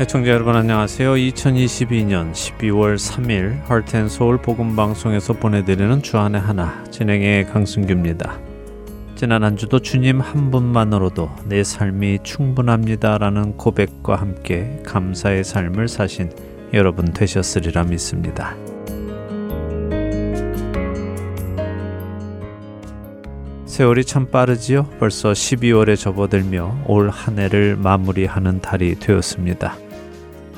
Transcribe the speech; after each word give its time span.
애청자 0.00 0.30
여러분 0.30 0.56
안녕하세요. 0.56 1.12
2022년 1.12 2.32
12월 2.32 2.94
3일 2.96 3.68
헐텐서울 3.68 4.40
복음방송에서 4.40 5.34
보내드리는 5.34 6.00
주안의 6.00 6.40
하나 6.40 6.82
진행의 6.90 7.44
강승규입니다. 7.48 8.40
지난 9.14 9.44
한 9.44 9.58
주도 9.58 9.78
주님 9.78 10.22
한 10.22 10.50
분만으로도 10.50 11.28
내 11.44 11.62
삶이 11.62 12.20
충분합니다라는 12.22 13.58
고백과 13.58 14.16
함께 14.16 14.82
감사의 14.86 15.44
삶을 15.44 15.86
사신 15.88 16.32
여러분 16.72 17.12
되셨으리라 17.12 17.84
믿습니다. 17.84 18.56
세월이 23.66 24.06
참 24.06 24.30
빠르지요. 24.30 24.84
벌써 24.98 25.32
12월에 25.32 25.98
접어들며 25.98 26.84
올 26.86 27.10
한 27.10 27.38
해를 27.38 27.76
마무리하는 27.76 28.62
달이 28.62 28.94
되었습니다. 28.98 29.89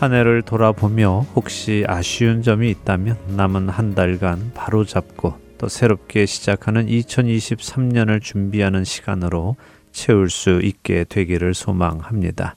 한 0.02 0.12
해를 0.12 0.42
돌아보며 0.42 1.24
혹시 1.36 1.84
아쉬운 1.86 2.42
점이 2.42 2.68
있다면 2.70 3.16
남은 3.36 3.68
한 3.68 3.94
달간 3.94 4.50
바로 4.52 4.84
잡고 4.84 5.34
또 5.58 5.68
새롭게 5.68 6.26
시작하는 6.26 6.88
2023년을 6.88 8.20
준비하는 8.20 8.82
시간으로 8.82 9.54
채울 9.92 10.28
수 10.28 10.58
있게 10.60 11.04
되기를 11.08 11.54
소망합니다. 11.54 12.56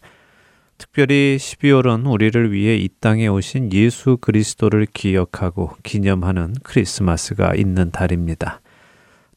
특별히 0.79 1.37
12월은 1.39 2.11
우리를 2.11 2.51
위해 2.51 2.77
이 2.77 2.89
땅에 2.99 3.27
오신 3.27 3.71
예수 3.73 4.17
그리스도를 4.17 4.87
기억하고 4.91 5.75
기념하는 5.83 6.55
크리스마스가 6.63 7.53
있는 7.53 7.91
달입니다. 7.91 8.59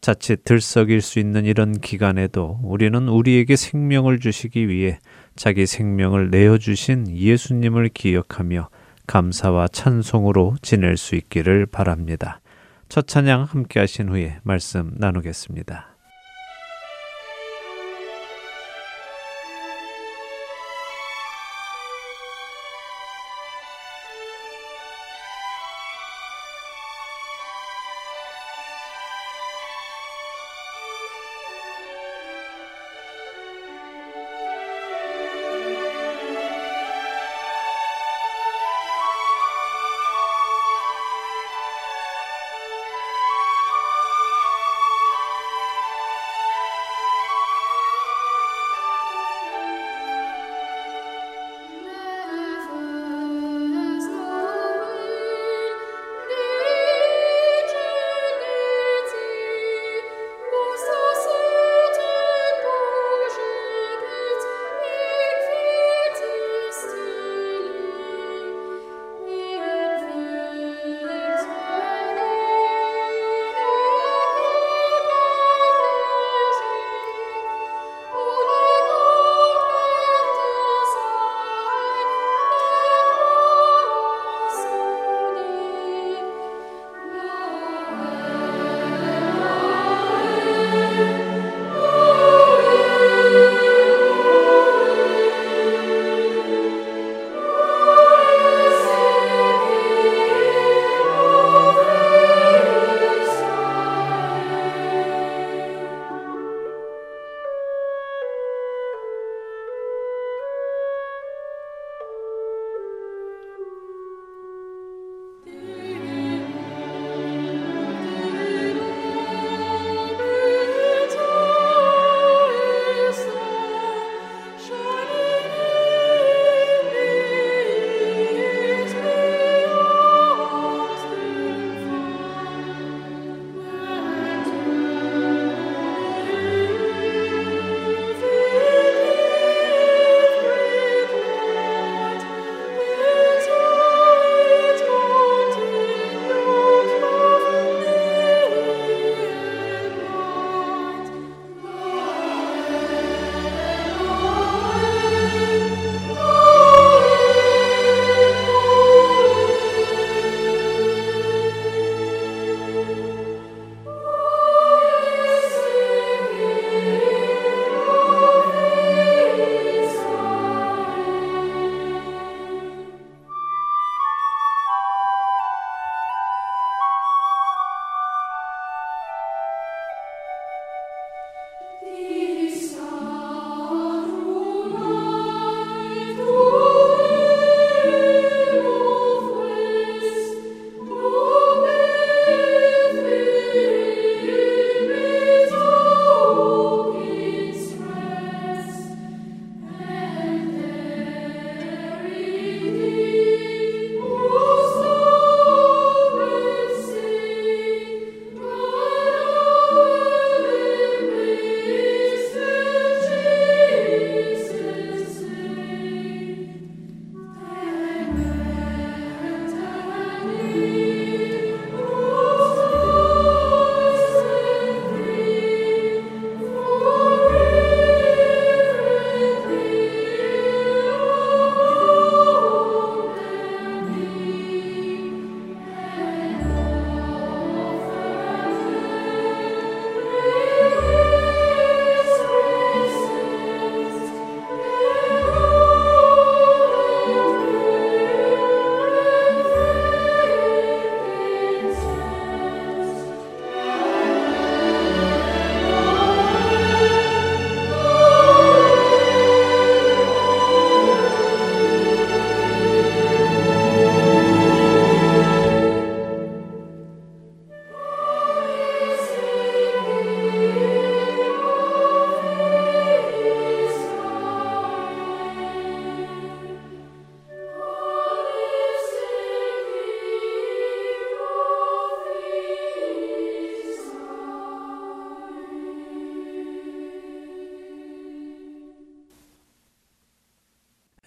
자칫 0.01 0.45
들썩일 0.45 1.03
수 1.03 1.19
있는 1.19 1.45
이런 1.45 1.79
기간에도 1.79 2.59
우리는 2.63 3.07
우리에게 3.07 3.57
생명을 3.57 4.19
주시기 4.19 4.71
위해 4.71 4.99
자기 5.39 5.67
생명을 5.67 6.31
내어주신 6.31 7.17
예수님을 7.17 7.91
기억하며 7.91 8.69
감사와 9.07 9.69
찬송으로 9.69 10.57
지낼 10.63 10.97
수 10.97 11.15
있기를 11.15 11.67
바랍니다. 11.67 12.41
첫 12.89 13.07
찬양 13.07 13.45
함께 13.45 13.79
하신 13.79 14.09
후에 14.09 14.41
말씀 14.43 14.91
나누겠습니다. 14.97 15.88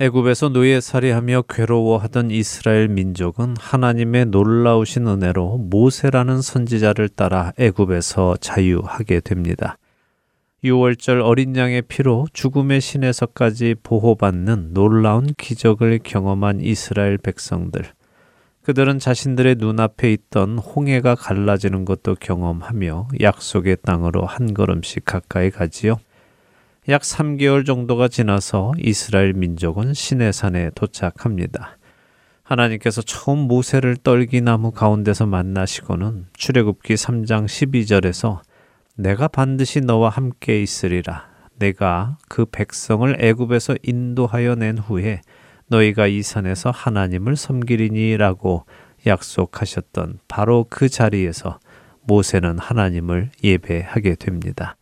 애굽에서 0.01 0.49
노예 0.49 0.81
살이하며 0.81 1.43
괴로워하던 1.47 2.31
이스라엘 2.31 2.87
민족은 2.87 3.55
하나님의 3.59 4.25
놀라우신 4.25 5.05
은혜로 5.05 5.59
모세라는 5.59 6.41
선지자를 6.41 7.07
따라 7.07 7.53
애굽에서 7.59 8.37
자유하게 8.37 9.19
됩니다. 9.19 9.77
6월절 10.63 11.23
어린 11.23 11.55
양의 11.55 11.83
피로 11.83 12.25
죽음의 12.33 12.81
신에서까지 12.81 13.75
보호받는 13.83 14.73
놀라운 14.73 15.27
기적을 15.37 15.99
경험한 16.03 16.61
이스라엘 16.61 17.19
백성들. 17.19 17.83
그들은 18.63 18.97
자신들의 18.97 19.57
눈앞에 19.59 20.11
있던 20.13 20.57
홍해가 20.57 21.13
갈라지는 21.13 21.85
것도 21.85 22.15
경험하며 22.15 23.09
약속의 23.21 23.77
땅으로 23.83 24.25
한 24.25 24.55
걸음씩 24.55 25.05
가까이 25.05 25.51
가지요. 25.51 25.99
약 26.89 27.03
3개월 27.03 27.63
정도가 27.63 28.07
지나서 28.07 28.71
이스라엘 28.79 29.33
민족은 29.33 29.93
시내산에 29.93 30.71
도착합니다. 30.73 31.77
하나님께서 32.41 33.03
처음 33.03 33.37
모세를 33.37 33.97
떨기나무 33.97 34.71
가운데서 34.71 35.27
만나시고는 35.27 36.25
출애굽기 36.33 36.95
3장 36.95 37.45
12절에서 37.45 38.41
내가 38.95 39.27
반드시 39.27 39.81
너와 39.81 40.09
함께 40.09 40.59
있으리라. 40.63 41.29
내가 41.59 42.17
그 42.27 42.45
백성을 42.45 43.15
애굽에서 43.19 43.75
인도하여 43.83 44.55
낸 44.55 44.79
후에 44.79 45.21
너희가 45.67 46.07
이 46.07 46.23
산에서 46.23 46.71
하나님을 46.71 47.35
섬기리니라고 47.35 48.65
약속하셨던 49.05 50.17
바로 50.27 50.65
그 50.67 50.89
자리에서 50.89 51.59
모세는 52.07 52.57
하나님을 52.57 53.29
예배하게 53.43 54.15
됩니다. 54.15 54.77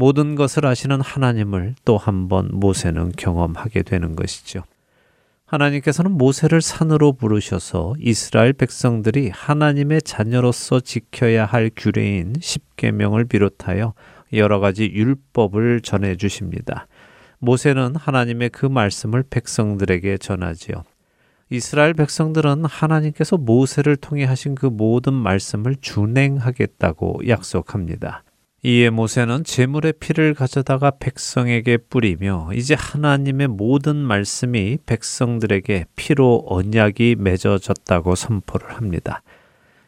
모든 0.00 0.34
것을 0.34 0.64
아시는 0.64 1.02
하나님을 1.02 1.74
또 1.84 1.98
한 1.98 2.28
번 2.28 2.48
모세는 2.52 3.12
경험하게 3.18 3.82
되는 3.82 4.16
것이죠. 4.16 4.62
하나님께서는 5.44 6.12
모세를 6.12 6.62
산으로 6.62 7.12
부르셔서 7.12 7.96
이스라엘 7.98 8.54
백성들이 8.54 9.30
하나님의 9.30 10.00
자녀로서 10.02 10.80
지켜야 10.80 11.44
할 11.44 11.70
규례인 11.76 12.32
십계명을 12.40 13.26
비롯하여 13.26 13.92
여러 14.32 14.58
가지 14.60 14.84
율법을 14.84 15.82
전해 15.82 16.16
주십니다. 16.16 16.86
모세는 17.40 17.96
하나님의 17.96 18.50
그 18.50 18.64
말씀을 18.64 19.24
백성들에게 19.28 20.16
전하지요. 20.18 20.84
이스라엘 21.50 21.92
백성들은 21.94 22.64
하나님께서 22.64 23.36
모세를 23.36 23.96
통해 23.96 24.24
하신 24.24 24.54
그 24.54 24.66
모든 24.66 25.12
말씀을 25.12 25.74
준행하겠다고 25.80 27.22
약속합니다. 27.28 28.22
이에 28.62 28.90
모세는 28.90 29.44
제물의 29.44 29.94
피를 30.00 30.34
가져다가 30.34 30.90
백성에게 30.90 31.78
뿌리며 31.78 32.50
이제 32.52 32.74
하나님의 32.74 33.48
모든 33.48 33.96
말씀이 33.96 34.76
백성들에게 34.84 35.86
피로 35.96 36.44
언약이 36.46 37.16
맺어졌다고 37.18 38.14
선포를 38.14 38.76
합니다. 38.76 39.22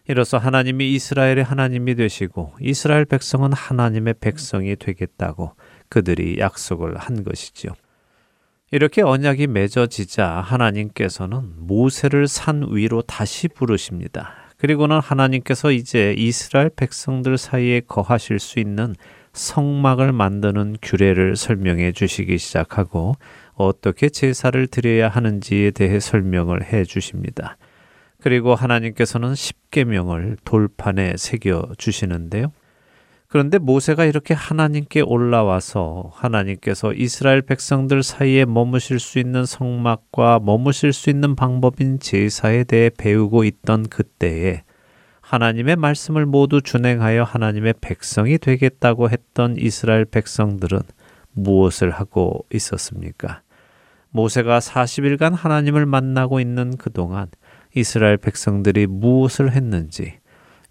이로써 0.08 0.38
하나님이 0.38 0.90
이스라엘의 0.94 1.44
하나님이 1.44 1.96
되시고 1.96 2.54
이스라엘 2.60 3.04
백성은 3.04 3.52
하나님의 3.52 4.14
백성이 4.22 4.74
되겠다고 4.76 5.54
그들이 5.90 6.38
약속을 6.38 6.96
한 6.96 7.24
것이지요. 7.24 7.72
이렇게 8.70 9.02
언약이 9.02 9.48
맺어지자 9.48 10.26
하나님께서는 10.26 11.52
모세를 11.58 12.26
산 12.26 12.66
위로 12.70 13.02
다시 13.02 13.48
부르십니다. 13.48 14.41
그리고는 14.62 15.00
하나님께서 15.00 15.72
이제 15.72 16.14
이스라엘 16.16 16.70
백성들 16.70 17.36
사이에 17.36 17.80
거하실 17.80 18.38
수 18.38 18.60
있는 18.60 18.94
성막을 19.32 20.12
만드는 20.12 20.76
규례를 20.80 21.34
설명해 21.34 21.90
주시기 21.90 22.38
시작하고 22.38 23.16
어떻게 23.54 24.08
제사를 24.08 24.64
드려야 24.68 25.08
하는지에 25.08 25.72
대해 25.72 25.98
설명을 25.98 26.72
해 26.72 26.84
주십니다. 26.84 27.56
그리고 28.20 28.54
하나님께서는 28.54 29.34
십계명을 29.34 30.36
돌판에 30.44 31.14
새겨 31.16 31.72
주시는데요. 31.76 32.52
그런데 33.32 33.56
모세가 33.56 34.04
이렇게 34.04 34.34
하나님께 34.34 35.00
올라와서 35.00 36.10
하나님께서 36.12 36.92
이스라엘 36.92 37.40
백성들 37.40 38.02
사이에 38.02 38.44
머무실 38.44 38.98
수 39.00 39.18
있는 39.18 39.46
성막과 39.46 40.40
머무실 40.40 40.92
수 40.92 41.08
있는 41.08 41.34
방법인 41.34 41.98
제사에 41.98 42.64
대해 42.64 42.90
배우고 42.90 43.44
있던 43.44 43.88
그때에 43.88 44.64
하나님의 45.22 45.76
말씀을 45.76 46.26
모두 46.26 46.60
준행하여 46.60 47.22
하나님의 47.22 47.76
백성이 47.80 48.36
되겠다고 48.36 49.08
했던 49.08 49.56
이스라엘 49.56 50.04
백성들은 50.04 50.80
무엇을 51.30 51.90
하고 51.90 52.44
있었습니까? 52.52 53.40
모세가 54.10 54.58
40일간 54.58 55.34
하나님을 55.34 55.86
만나고 55.86 56.38
있는 56.38 56.76
그동안 56.76 57.28
이스라엘 57.74 58.18
백성들이 58.18 58.88
무엇을 58.88 59.52
했는지 59.52 60.20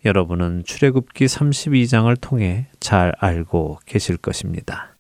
여러분은 0.03 0.63
출애굽기 0.65 1.25
32장을 1.25 2.15
통해 2.20 2.67
잘 2.79 3.13
알고 3.20 3.79
계실 3.86 4.17
것입니다. 4.17 4.98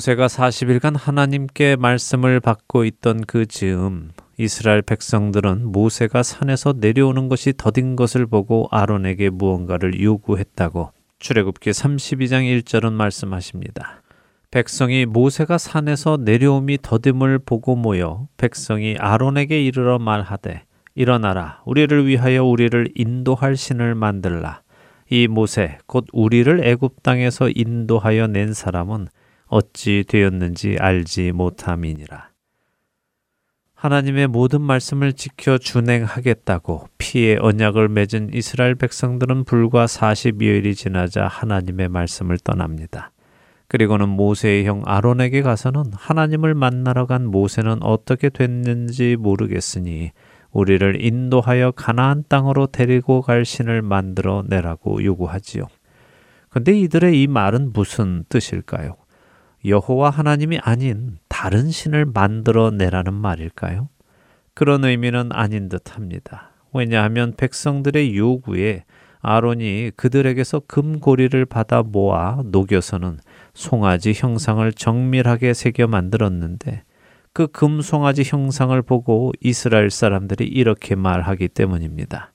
모세가 0.00 0.28
40일간 0.28 0.96
하나님께 0.98 1.76
말씀을 1.76 2.40
받고 2.40 2.86
있던 2.86 3.20
그 3.26 3.44
즈음 3.44 4.12
이스라엘 4.38 4.80
백성들은 4.80 5.66
모세가 5.66 6.22
산에서 6.22 6.72
내려오는 6.78 7.28
것이 7.28 7.52
더딘 7.54 7.96
것을 7.96 8.24
보고 8.24 8.66
아론에게 8.70 9.28
무언가를 9.28 10.00
요구했다고 10.00 10.92
출애굽기 11.18 11.70
32장 11.70 12.62
1절은 12.62 12.92
말씀하십니다. 12.92 14.00
백성이 14.50 15.04
모세가 15.04 15.58
산에서 15.58 16.16
내려옴이 16.16 16.78
더딤을 16.80 17.38
보고 17.40 17.76
모여 17.76 18.26
백성이 18.38 18.96
아론에게 18.98 19.62
이르러 19.62 19.98
말하되 19.98 20.62
일어나라 20.94 21.60
우리를 21.66 22.06
위하여 22.06 22.42
우리를 22.44 22.92
인도할 22.94 23.54
신을 23.54 23.94
만들라 23.96 24.62
이 25.10 25.28
모세 25.28 25.76
곧 25.86 26.06
우리를 26.14 26.64
애굽 26.64 27.02
땅에서 27.02 27.50
인도하여 27.54 28.28
낸 28.28 28.54
사람은 28.54 29.08
어찌 29.50 30.04
되었는지 30.06 30.76
알지 30.78 31.32
못함이니라. 31.32 32.30
하나님의 33.74 34.28
모든 34.28 34.60
말씀을 34.60 35.14
지켜 35.14 35.58
준행하겠다고 35.58 36.88
피의 36.98 37.38
언약을 37.40 37.88
맺은 37.88 38.30
이스라엘 38.32 38.74
백성들은 38.76 39.44
불과 39.44 39.86
42일이 39.86 40.76
지나자 40.76 41.26
하나님의 41.26 41.88
말씀을 41.88 42.38
떠납니다. 42.38 43.10
그리고는 43.66 44.08
모세의 44.08 44.66
형 44.66 44.82
아론에게 44.84 45.42
가서는 45.42 45.84
하나님을 45.94 46.54
만나러 46.54 47.06
간 47.06 47.26
모세는 47.26 47.82
어떻게 47.82 48.28
됐는지 48.28 49.16
모르겠으니 49.16 50.12
우리를 50.52 51.04
인도하여 51.04 51.72
가나안 51.72 52.24
땅으로 52.28 52.66
데리고 52.66 53.22
갈 53.22 53.44
신을 53.44 53.82
만들어 53.82 54.44
내라고 54.46 55.02
요구하지요. 55.02 55.64
근데 56.50 56.78
이들의 56.78 57.22
이 57.22 57.26
말은 57.26 57.72
무슨 57.72 58.24
뜻일까요? 58.28 58.99
여호와 59.64 60.10
하나님이 60.10 60.58
아닌 60.62 61.18
다른 61.28 61.70
신을 61.70 62.06
만들어 62.06 62.70
내라는 62.70 63.14
말일까요? 63.14 63.88
그런 64.54 64.84
의미는 64.84 65.30
아닌 65.32 65.68
듯 65.68 65.94
합니다. 65.94 66.50
왜냐하면 66.72 67.34
백성들의 67.36 68.16
요구에 68.16 68.84
아론이 69.20 69.92
그들에게서 69.96 70.62
금고리를 70.66 71.44
받아 71.44 71.82
모아 71.82 72.42
녹여서는 72.44 73.18
송아지 73.52 74.12
형상을 74.14 74.72
정밀하게 74.72 75.52
새겨 75.52 75.86
만들었는데 75.88 76.84
그 77.32 77.46
금송아지 77.46 78.22
형상을 78.24 78.80
보고 78.82 79.32
이스라엘 79.40 79.90
사람들이 79.90 80.46
이렇게 80.46 80.94
말하기 80.94 81.48
때문입니다. 81.48 82.32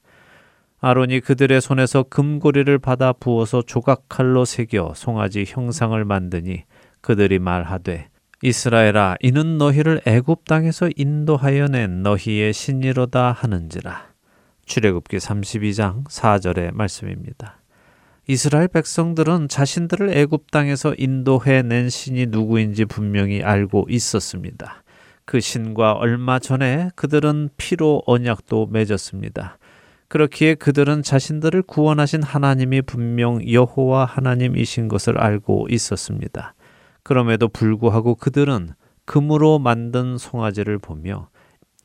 아론이 0.79 1.21
그들의 1.21 1.59
손에서 1.61 2.03
금고리를 2.03 2.77
받아 2.77 3.11
부어서 3.11 3.63
조각칼로 3.63 4.45
새겨 4.45 4.93
송아지 4.95 5.43
형상을 5.47 6.03
만드니 6.05 6.63
그들이 7.05 7.37
말하되 7.37 8.09
이스라엘아 8.41 9.17
이는 9.21 9.59
너희를 9.59 10.01
애굽 10.07 10.45
땅에서 10.45 10.89
인도하여 10.95 11.67
낸 11.67 12.01
너희의 12.01 12.51
신이로다 12.51 13.31
하는지라. 13.31 14.07
출애굽기 14.65 15.17
32장 15.17 16.05
4절의 16.05 16.73
말씀입니다. 16.73 17.61
이스라엘 18.25 18.67
백성들은 18.69 19.49
자신들을 19.49 20.17
애굽 20.17 20.49
땅에서 20.49 20.95
인도해 20.97 21.61
낸 21.61 21.89
신이 21.89 22.25
누구인지 22.25 22.85
분명히 22.85 23.43
알고 23.43 23.85
있었습니다. 23.87 24.83
그 25.25 25.39
신과 25.39 25.91
얼마 25.93 26.39
전에 26.39 26.89
그들은 26.95 27.49
피로 27.55 28.01
언약도 28.07 28.69
맺었습니다. 28.71 29.59
그렇기에 30.07 30.55
그들은 30.55 31.03
자신들을 31.03 31.61
구원하신 31.61 32.23
하나님이 32.23 32.81
분명 32.81 33.47
여호와 33.47 34.05
하나님이신 34.05 34.87
것을 34.87 35.19
알고 35.19 35.67
있었습니다. 35.69 36.55
그럼에도 37.05 37.47
불구하고 37.47 38.15
그들은 38.15 38.71
금으로 39.05 39.59
만든 39.59 40.17
송아지를 40.17 40.79
보며 40.79 41.29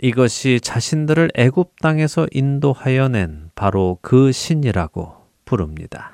이것이 0.01 0.61
자신들을 0.63 1.33
애굽 1.35 1.79
땅에서 1.81 2.27
인도하여 2.33 3.09
낸 3.09 3.51
바로 3.55 3.99
그 4.01 4.33
신이라고 4.33 5.15
부릅니다. 5.45 6.13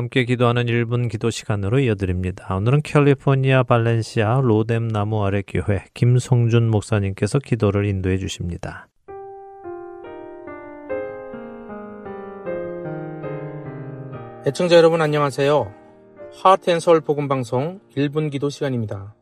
함께 0.00 0.24
기도하는 0.24 0.64
1분 0.64 1.10
기도 1.10 1.28
시간으로 1.28 1.78
이어드립니다. 1.78 2.56
오늘은 2.56 2.80
캘리포니아 2.80 3.62
발렌시아 3.62 4.40
로뎀 4.42 4.88
나무 4.88 5.22
아래 5.26 5.42
교회 5.46 5.84
김성준 5.92 6.70
목사님께서 6.70 7.38
기도를 7.38 7.84
인도해 7.84 8.16
주십니다. 8.16 8.88
애청자 14.46 14.76
여러분 14.76 15.02
안녕하세요. 15.02 15.70
하트앤서울 16.42 17.02
복음방송 17.02 17.80
1분 17.94 18.30
기도 18.32 18.48
시간입니다. 18.48 19.14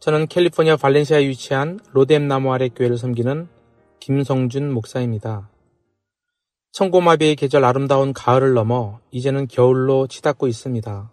저는 0.00 0.26
캘리포니아 0.26 0.76
발렌시아에 0.76 1.26
위치한 1.26 1.80
로뎀 1.92 2.28
나무 2.28 2.52
아래 2.52 2.68
교회를 2.68 2.98
섬기는 2.98 3.48
김성준 3.98 4.74
목사입니다. 4.74 5.48
청고마비의 6.72 7.36
계절 7.36 7.64
아름다운 7.64 8.12
가을을 8.12 8.54
넘어 8.54 9.00
이제는 9.10 9.48
겨울로 9.48 10.06
치닫고 10.06 10.46
있습니다. 10.46 11.12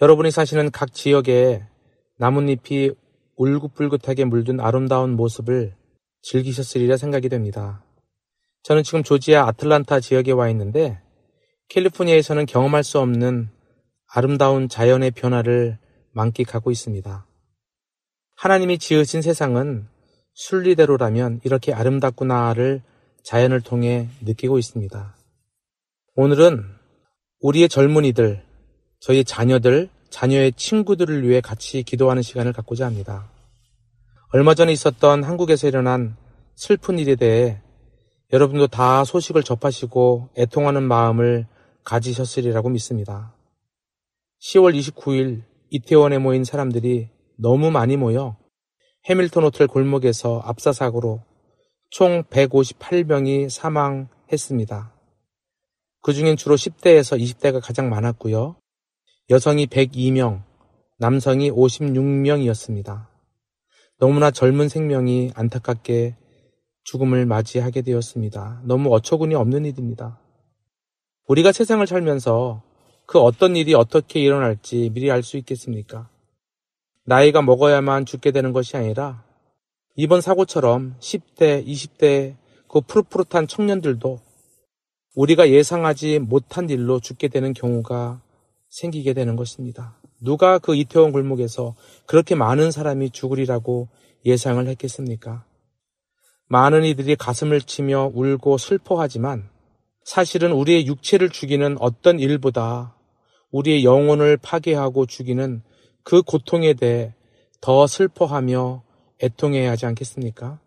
여러분이 0.00 0.30
사시는 0.30 0.70
각 0.70 0.92
지역에 0.92 1.64
나뭇잎이 2.18 2.90
울긋불긋하게 3.36 4.24
물든 4.24 4.60
아름다운 4.60 5.16
모습을 5.16 5.74
즐기셨으리라 6.22 6.96
생각이 6.96 7.28
됩니다. 7.28 7.84
저는 8.62 8.84
지금 8.84 9.02
조지아 9.02 9.46
아틀란타 9.48 10.00
지역에 10.00 10.30
와 10.30 10.48
있는데 10.50 11.00
캘리포니아에서는 11.68 12.46
경험할 12.46 12.84
수 12.84 13.00
없는 13.00 13.48
아름다운 14.06 14.68
자연의 14.68 15.10
변화를 15.10 15.78
만끽하고 16.12 16.70
있습니다. 16.70 17.26
하나님이 18.36 18.78
지으신 18.78 19.22
세상은 19.22 19.88
순리대로라면 20.34 21.40
이렇게 21.44 21.72
아름답구나를 21.72 22.82
자연을 23.24 23.60
통해 23.60 24.08
느끼고 24.22 24.58
있습니다. 24.58 25.16
오늘은 26.14 26.64
우리의 27.40 27.68
젊은이들, 27.68 28.42
저희 29.00 29.24
자녀들, 29.24 29.88
자녀의 30.10 30.52
친구들을 30.52 31.26
위해 31.26 31.40
같이 31.40 31.82
기도하는 31.82 32.22
시간을 32.22 32.52
갖고자 32.52 32.86
합니다. 32.86 33.30
얼마 34.32 34.54
전에 34.54 34.72
있었던 34.72 35.24
한국에서 35.24 35.68
일어난 35.68 36.16
슬픈 36.54 36.98
일에 36.98 37.16
대해 37.16 37.60
여러분도 38.32 38.66
다 38.66 39.04
소식을 39.04 39.42
접하시고 39.42 40.30
애통하는 40.38 40.82
마음을 40.82 41.46
가지셨으리라고 41.84 42.70
믿습니다. 42.70 43.34
10월 44.40 44.78
29일 44.78 45.42
이태원에 45.70 46.18
모인 46.18 46.44
사람들이 46.44 47.08
너무 47.38 47.70
많이 47.70 47.96
모여 47.96 48.36
해밀턴 49.06 49.44
호텔 49.44 49.66
골목에서 49.66 50.40
압사사고로 50.44 51.22
총 51.92 52.22
158명이 52.22 53.50
사망했습니다. 53.50 54.94
그 56.00 56.14
중엔 56.14 56.38
주로 56.38 56.56
10대에서 56.56 57.20
20대가 57.20 57.60
가장 57.62 57.90
많았고요. 57.90 58.56
여성이 59.28 59.66
102명, 59.66 60.42
남성이 60.98 61.50
56명이었습니다. 61.50 63.08
너무나 63.98 64.30
젊은 64.30 64.70
생명이 64.70 65.32
안타깝게 65.34 66.16
죽음을 66.84 67.26
맞이하게 67.26 67.82
되었습니다. 67.82 68.62
너무 68.64 68.90
어처구니 68.94 69.34
없는 69.34 69.66
일입니다. 69.66 70.18
우리가 71.28 71.52
세상을 71.52 71.86
살면서 71.86 72.62
그 73.04 73.18
어떤 73.20 73.54
일이 73.54 73.74
어떻게 73.74 74.20
일어날지 74.20 74.92
미리 74.94 75.10
알 75.10 75.22
수 75.22 75.36
있겠습니까? 75.36 76.08
나이가 77.04 77.42
먹어야만 77.42 78.06
죽게 78.06 78.30
되는 78.30 78.54
것이 78.54 78.78
아니라 78.78 79.30
이번 79.94 80.22
사고처럼 80.22 80.96
10대, 81.00 81.66
20대 81.66 82.36
그 82.66 82.80
푸릇푸릇한 82.80 83.46
청년들도 83.46 84.20
우리가 85.14 85.50
예상하지 85.50 86.18
못한 86.20 86.70
일로 86.70 86.98
죽게 86.98 87.28
되는 87.28 87.52
경우가 87.52 88.22
생기게 88.70 89.12
되는 89.12 89.36
것입니다. 89.36 89.98
누가 90.18 90.58
그 90.58 90.74
이태원 90.74 91.12
골목에서 91.12 91.74
그렇게 92.06 92.34
많은 92.34 92.70
사람이 92.70 93.10
죽으리라고 93.10 93.88
예상을 94.24 94.66
했겠습니까? 94.66 95.44
많은 96.48 96.84
이들이 96.84 97.16
가슴을 97.16 97.60
치며 97.60 98.10
울고 98.14 98.56
슬퍼하지만 98.56 99.50
사실은 100.04 100.52
우리의 100.52 100.86
육체를 100.86 101.28
죽이는 101.28 101.76
어떤 101.80 102.18
일보다 102.18 102.96
우리의 103.50 103.84
영혼을 103.84 104.38
파괴하고 104.38 105.04
죽이는 105.04 105.62
그 106.02 106.22
고통에 106.22 106.72
대해 106.72 107.14
더 107.60 107.86
슬퍼하며 107.86 108.82
애통해야 109.22 109.70
하지 109.70 109.86
않겠습니까? 109.86 110.58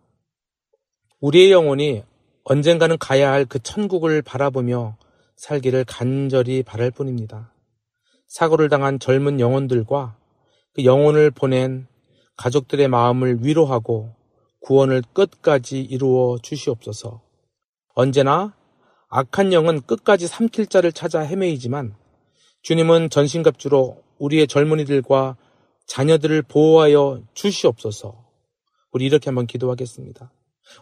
우리의 1.20 1.52
영혼이 1.52 2.04
언젠가는 2.44 2.98
가야 2.98 3.32
할 3.32 3.46
그 3.46 3.60
천국을 3.60 4.22
바라보며 4.22 4.98
살기를 5.36 5.84
간절히 5.86 6.64
바랄 6.64 6.92
뿐입니다. 6.92 7.52
사고를 8.28 8.70
당한 8.70 9.00
젊은 9.00 9.40
영혼들과 9.40 10.18
그 10.74 10.86
영혼을 10.86 11.32
보낸 11.32 11.88
가족들의 12.38 12.88
마음을 12.88 13.44
위로하고 13.44 14.14
구원을 14.62 15.04
끝까지 15.14 15.82
이루어 15.82 16.38
주시옵소서. 16.42 17.22
언제나 17.94 18.56
악한 19.10 19.54
영은 19.54 19.82
끝까지 19.82 20.28
삼킬 20.28 20.68
자를 20.68 20.92
찾아 20.92 21.22
헤매이지만 21.22 21.96
주님은 22.62 23.10
전신갑주로 23.10 24.04
우리의 24.18 24.48
젊은이들과 24.48 25.38
자녀들을 25.88 26.42
보호하여 26.44 27.22
주시옵소서. 27.34 28.25
우리 28.96 29.08
이렇게 29.08 29.26
한번 29.26 29.46
기도하겠습니다. 29.46 30.32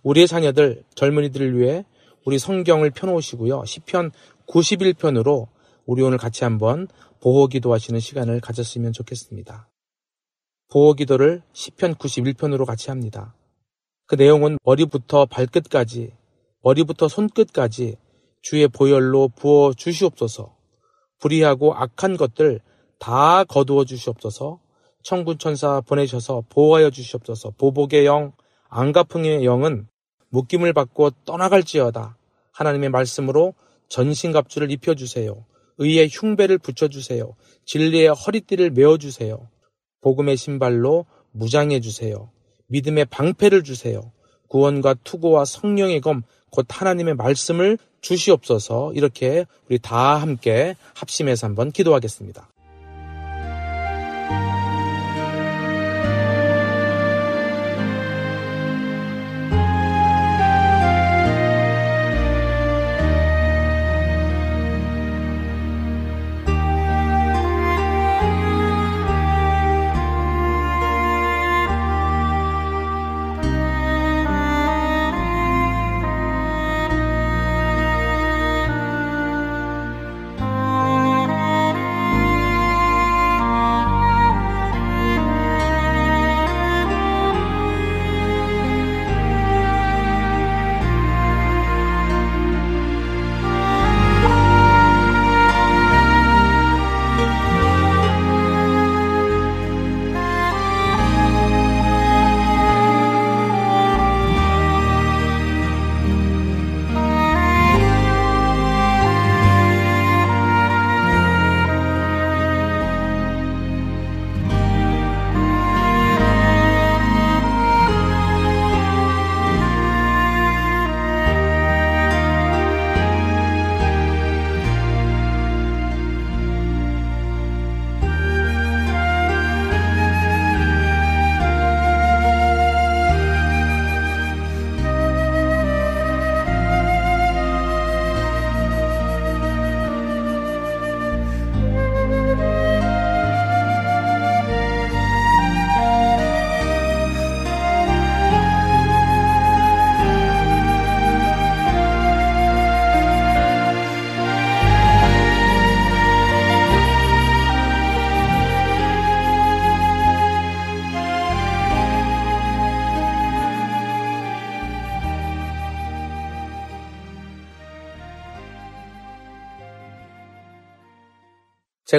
우리의 0.04 0.28
자녀들, 0.28 0.84
젊은이들을 0.94 1.58
위해 1.58 1.84
우리 2.26 2.38
성경을 2.38 2.92
펴놓으시고요. 2.92 3.66
시편 3.66 4.12
91편으로 4.48 5.48
우리 5.88 6.04
오늘 6.04 6.20
같이 6.20 6.44
한번 6.44 6.88
보호 7.22 7.48
기도하시는 7.48 8.00
시간을 8.00 8.40
가졌으면 8.40 8.94
좋겠습니다. 8.94 9.68
보호 10.70 10.94
기도를 10.94 11.42
시편 11.54 11.96
91편으로 11.96 12.66
같이 12.66 12.92
합니다. 12.92 13.34
그 14.06 14.14
내용은 14.14 14.60
머리부터 14.64 15.26
발끝까지, 15.26 16.12
머리부터 16.62 17.08
손끝까지 17.08 17.96
주의 18.44 18.68
보혈로 18.68 19.30
부어 19.30 19.74
주시옵소서. 19.74 20.56
불의하고 21.20 21.74
악한 21.74 22.18
것들 22.18 22.60
다 23.00 23.44
거두어 23.46 23.86
주시옵소서. 23.86 24.60
천군 25.04 25.38
천사 25.38 25.82
보내셔서 25.82 26.44
보호하여 26.50 26.90
주시옵소서. 26.90 27.54
보복의 27.58 28.06
영, 28.06 28.32
안가풍의 28.70 29.46
영은 29.46 29.88
묶임을 30.30 30.74
받고 30.74 31.12
떠나갈지어다. 31.26 32.18
하나님의 32.52 32.90
말씀으로 32.90 33.54
전신갑주를 33.90 34.72
입혀주세요. 34.72 35.46
의의 35.78 36.10
흉배를 36.12 36.58
붙여주세요. 36.58 37.36
진리의 37.66 38.08
허리띠를 38.08 38.72
메어주세요. 38.72 39.48
복음의 40.02 40.38
신발로 40.38 41.06
무장해주세요. 41.32 42.30
믿음의 42.68 43.06
방패를 43.06 43.64
주세요. 43.64 44.12
구원과 44.48 44.96
투고와 45.04 45.46
성령의 45.46 46.02
검, 46.02 46.24
곧 46.50 46.68
하나님의 46.70 47.16
말씀을 47.16 47.78
주시옵소서 48.02 48.94
이렇게 48.94 49.46
우리 49.68 49.80
다 49.80 50.16
함께 50.18 50.76
합심해서 50.94 51.48
한번 51.48 51.72
기도하겠습니다. 51.72 52.53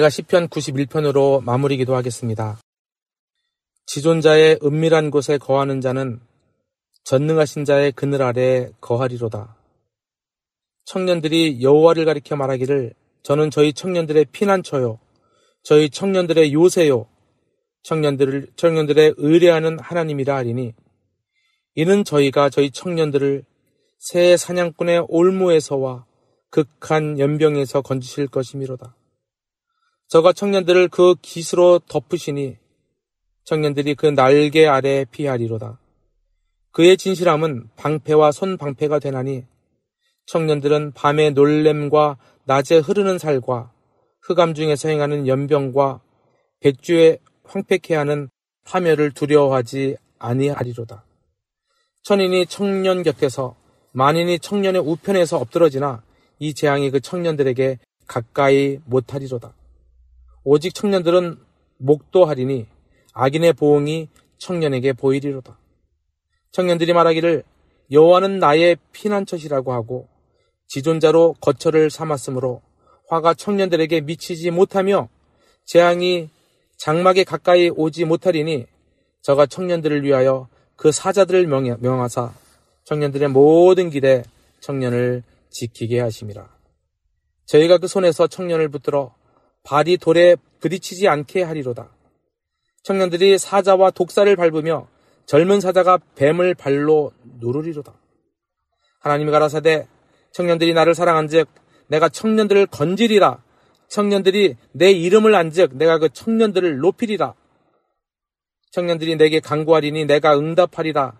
제가 0.05 0.09
시편 0.11 0.49
91편으로 0.49 1.43
마무리 1.43 1.77
기도하겠습니다. 1.77 2.59
지존자의 3.87 4.59
은밀한 4.63 5.09
곳에 5.09 5.39
거하는 5.39 5.81
자는 5.81 6.19
전능하신 7.05 7.65
자의 7.65 7.91
그늘 7.91 8.21
아래 8.21 8.69
거하리로다. 8.81 9.55
청년들이 10.85 11.63
여호와를 11.63 12.05
가리켜 12.05 12.35
말하기를 12.35 12.93
저는 13.23 13.49
저희 13.49 13.73
청년들의 13.73 14.25
피난처요, 14.31 14.99
저희 15.63 15.89
청년들의 15.89 16.53
요새요, 16.53 17.07
청년들을 17.81 18.49
청년들의 18.55 19.15
의뢰하는 19.17 19.79
하나님이라 19.79 20.35
하리니 20.35 20.73
이는 21.75 22.03
저희가 22.03 22.51
저희 22.51 22.69
청년들을 22.69 23.43
새 23.97 24.37
사냥꾼의 24.37 25.05
올무에서와 25.07 26.05
극한 26.51 27.17
연병에서 27.17 27.81
건지실 27.81 28.27
것이미로다. 28.27 28.95
저가 30.07 30.33
청년들을 30.33 30.89
그 30.89 31.15
깃으로 31.21 31.79
덮으시니 31.79 32.57
청년들이 33.43 33.95
그 33.95 34.05
날개 34.07 34.67
아래 34.67 35.05
피하리로다. 35.05 35.79
그의 36.71 36.97
진실함은 36.97 37.69
방패와 37.75 38.31
손방패가 38.31 38.99
되나니 38.99 39.45
청년들은 40.27 40.91
밤의 40.93 41.31
놀램과 41.31 42.17
낮에 42.45 42.77
흐르는 42.77 43.17
살과 43.17 43.71
흑암 44.21 44.53
중에서 44.53 44.89
행하는 44.89 45.27
연병과 45.27 46.01
백주에 46.59 47.19
황폐케 47.43 47.95
하는 47.95 48.29
파멸을 48.63 49.11
두려워하지 49.11 49.97
아니하리로다. 50.19 51.03
천인이 52.03 52.45
청년 52.47 53.03
곁에서 53.03 53.55
만인이 53.91 54.39
청년의 54.39 54.81
우편에서 54.81 55.37
엎드러지나 55.37 56.03
이 56.39 56.53
재앙이 56.53 56.91
그 56.91 56.99
청년들에게 56.99 57.79
가까이 58.07 58.79
못하리로다. 58.85 59.53
오직 60.47 60.75
청년들은 60.75 61.39
목도하리니 61.77 62.67
악인의 63.13 63.53
보응이 63.53 64.09
청년에게 64.37 64.93
보이리로다. 64.93 65.57
청년들이 66.51 66.93
말하기를 66.93 67.43
여호와는 67.91 68.37
나의 68.37 68.77
피난처시라고 68.91 69.73
하고 69.73 70.07
지존자로 70.67 71.35
거처를 71.41 71.89
삼았으므로 71.89 72.61
화가 73.09 73.33
청년들에게 73.33 74.01
미치지 74.01 74.51
못하며 74.51 75.09
재앙이 75.65 76.29
장막에 76.77 77.23
가까이 77.23 77.69
오지 77.69 78.05
못하리니 78.05 78.67
저가 79.23 79.47
청년들을 79.47 80.03
위하여 80.03 80.47
그 80.75 80.91
사자들을 80.91 81.47
명하사 81.47 82.33
청년들의 82.83 83.29
모든 83.29 83.89
길에 83.89 84.23
청년을 84.59 85.23
지키게 85.49 85.99
하심이라. 86.01 86.47
저희가 87.47 87.79
그 87.79 87.87
손에서 87.87 88.27
청년을 88.27 88.69
붙들어 88.69 89.15
발이 89.65 89.97
돌에 89.97 90.37
부딪히지 90.61 91.07
않게 91.07 91.43
하리로다. 91.43 91.89
청년들이 92.83 93.37
사자와 93.37 93.91
독사를 93.91 94.33
밟으며 94.35 94.87
젊은 95.25 95.59
사자가 95.59 95.99
뱀을 96.15 96.53
발로 96.53 97.11
누르리로다. 97.39 97.93
하나님이 99.01 99.31
가라사대 99.31 99.87
청년들이 100.31 100.73
나를 100.73 100.93
사랑한즉 100.95 101.47
내가 101.87 102.09
청년들을 102.09 102.67
건지리라. 102.67 103.43
청년들이 103.87 104.55
내 104.71 104.91
이름을 104.91 105.33
안즉 105.35 105.75
내가 105.77 105.97
그 105.97 106.09
청년들을 106.09 106.77
높이리라. 106.77 107.33
청년들이 108.71 109.15
내게 109.15 109.39
강구하리니 109.39 110.05
내가 110.05 110.37
응답하리라. 110.37 111.17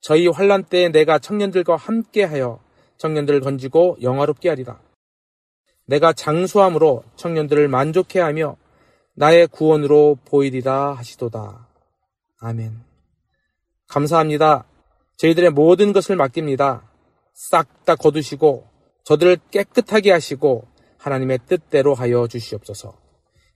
저희 0.00 0.28
환란 0.28 0.64
때에 0.64 0.88
내가 0.88 1.18
청년들과 1.18 1.76
함께하여 1.76 2.60
청년들을 2.98 3.40
건지고 3.40 3.96
영화롭게 4.00 4.48
하리라. 4.48 4.85
내가 5.86 6.12
장수함으로 6.12 7.04
청년들을 7.16 7.68
만족해 7.68 8.20
하며 8.20 8.56
나의 9.14 9.46
구원으로 9.46 10.18
보이리라 10.24 10.92
하시도다. 10.92 11.68
아멘. 12.40 12.80
감사합니다. 13.88 14.66
저희들의 15.16 15.50
모든 15.50 15.92
것을 15.92 16.16
맡깁니다. 16.16 16.90
싹 17.32 17.84
다 17.84 17.94
거두시고 17.94 18.66
저들을 19.04 19.38
깨끗하게 19.52 20.10
하시고 20.10 20.66
하나님의 20.98 21.38
뜻대로 21.46 21.94
하여 21.94 22.26
주시옵소서. 22.26 22.98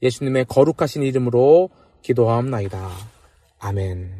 예수님의 0.02 0.44
거룩하신 0.46 1.02
이름으로 1.02 1.68
기도하옵나이다. 2.02 2.88
아멘. 3.58 4.19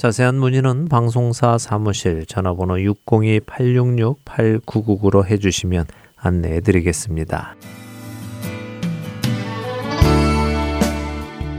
자세한 0.00 0.34
문의는 0.36 0.88
방송사 0.88 1.58
사무실 1.58 2.24
전화번호 2.24 2.76
602-866-8999로 2.76 5.26
해주시면 5.26 5.84
안내해 6.16 6.62
드리겠습니다. 6.62 7.54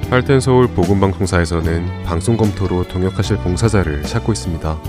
할텐서울 0.10 0.70
복음방송사에서는 0.70 2.04
방송 2.04 2.36
검토로 2.36 2.88
동역하실 2.88 3.38
봉사자를 3.38 4.02
찾고 4.02 4.32
있습니다. 4.32 4.82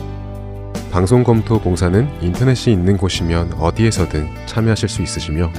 방송 0.91 1.23
검토 1.23 1.61
봉사는 1.61 2.09
인터넷이 2.23 2.73
있는 2.73 2.97
곳이면 2.97 3.53
어디에서든 3.61 4.47
참여하실 4.47 4.89
수 4.89 5.03
있으시며 5.03 5.53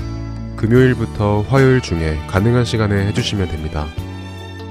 금요일부터 0.56 1.42
화요일 1.42 1.80
중에 1.80 2.18
가능한 2.26 2.66
시간에 2.66 3.06
해주시면 3.10 3.50
됩니다. 3.50 3.86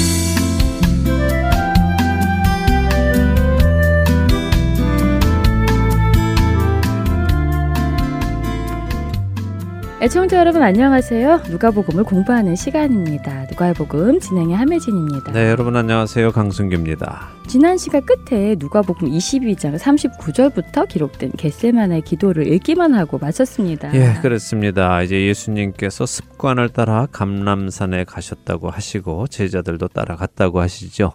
애청자 10.01 10.39
여러분 10.39 10.63
안녕하세요. 10.63 11.43
누가복음을 11.47 12.03
공부하는 12.05 12.55
시간입니다. 12.55 13.45
누가복음 13.51 14.19
진행의 14.19 14.57
함혜진입니다. 14.57 15.31
네, 15.31 15.47
여러분 15.51 15.75
안녕하세요. 15.75 16.31
강승규입니다. 16.31 17.29
지난 17.45 17.77
시간 17.77 18.03
끝에 18.03 18.55
누가복음 18.57 19.07
22장 19.07 19.77
39절부터 19.77 20.87
기록된 20.87 21.33
겟세만의 21.33 22.01
기도를 22.01 22.47
읽기만 22.47 22.95
하고 22.95 23.19
마쳤습니다. 23.19 23.93
예, 23.93 24.15
그렇습니다. 24.23 25.03
이제 25.03 25.21
예수님께서 25.27 26.07
습관을 26.07 26.69
따라 26.69 27.05
감람산에 27.11 28.05
가셨다고 28.05 28.71
하시고 28.71 29.27
제자들도 29.27 29.89
따라갔다고 29.89 30.61
하시죠. 30.61 31.11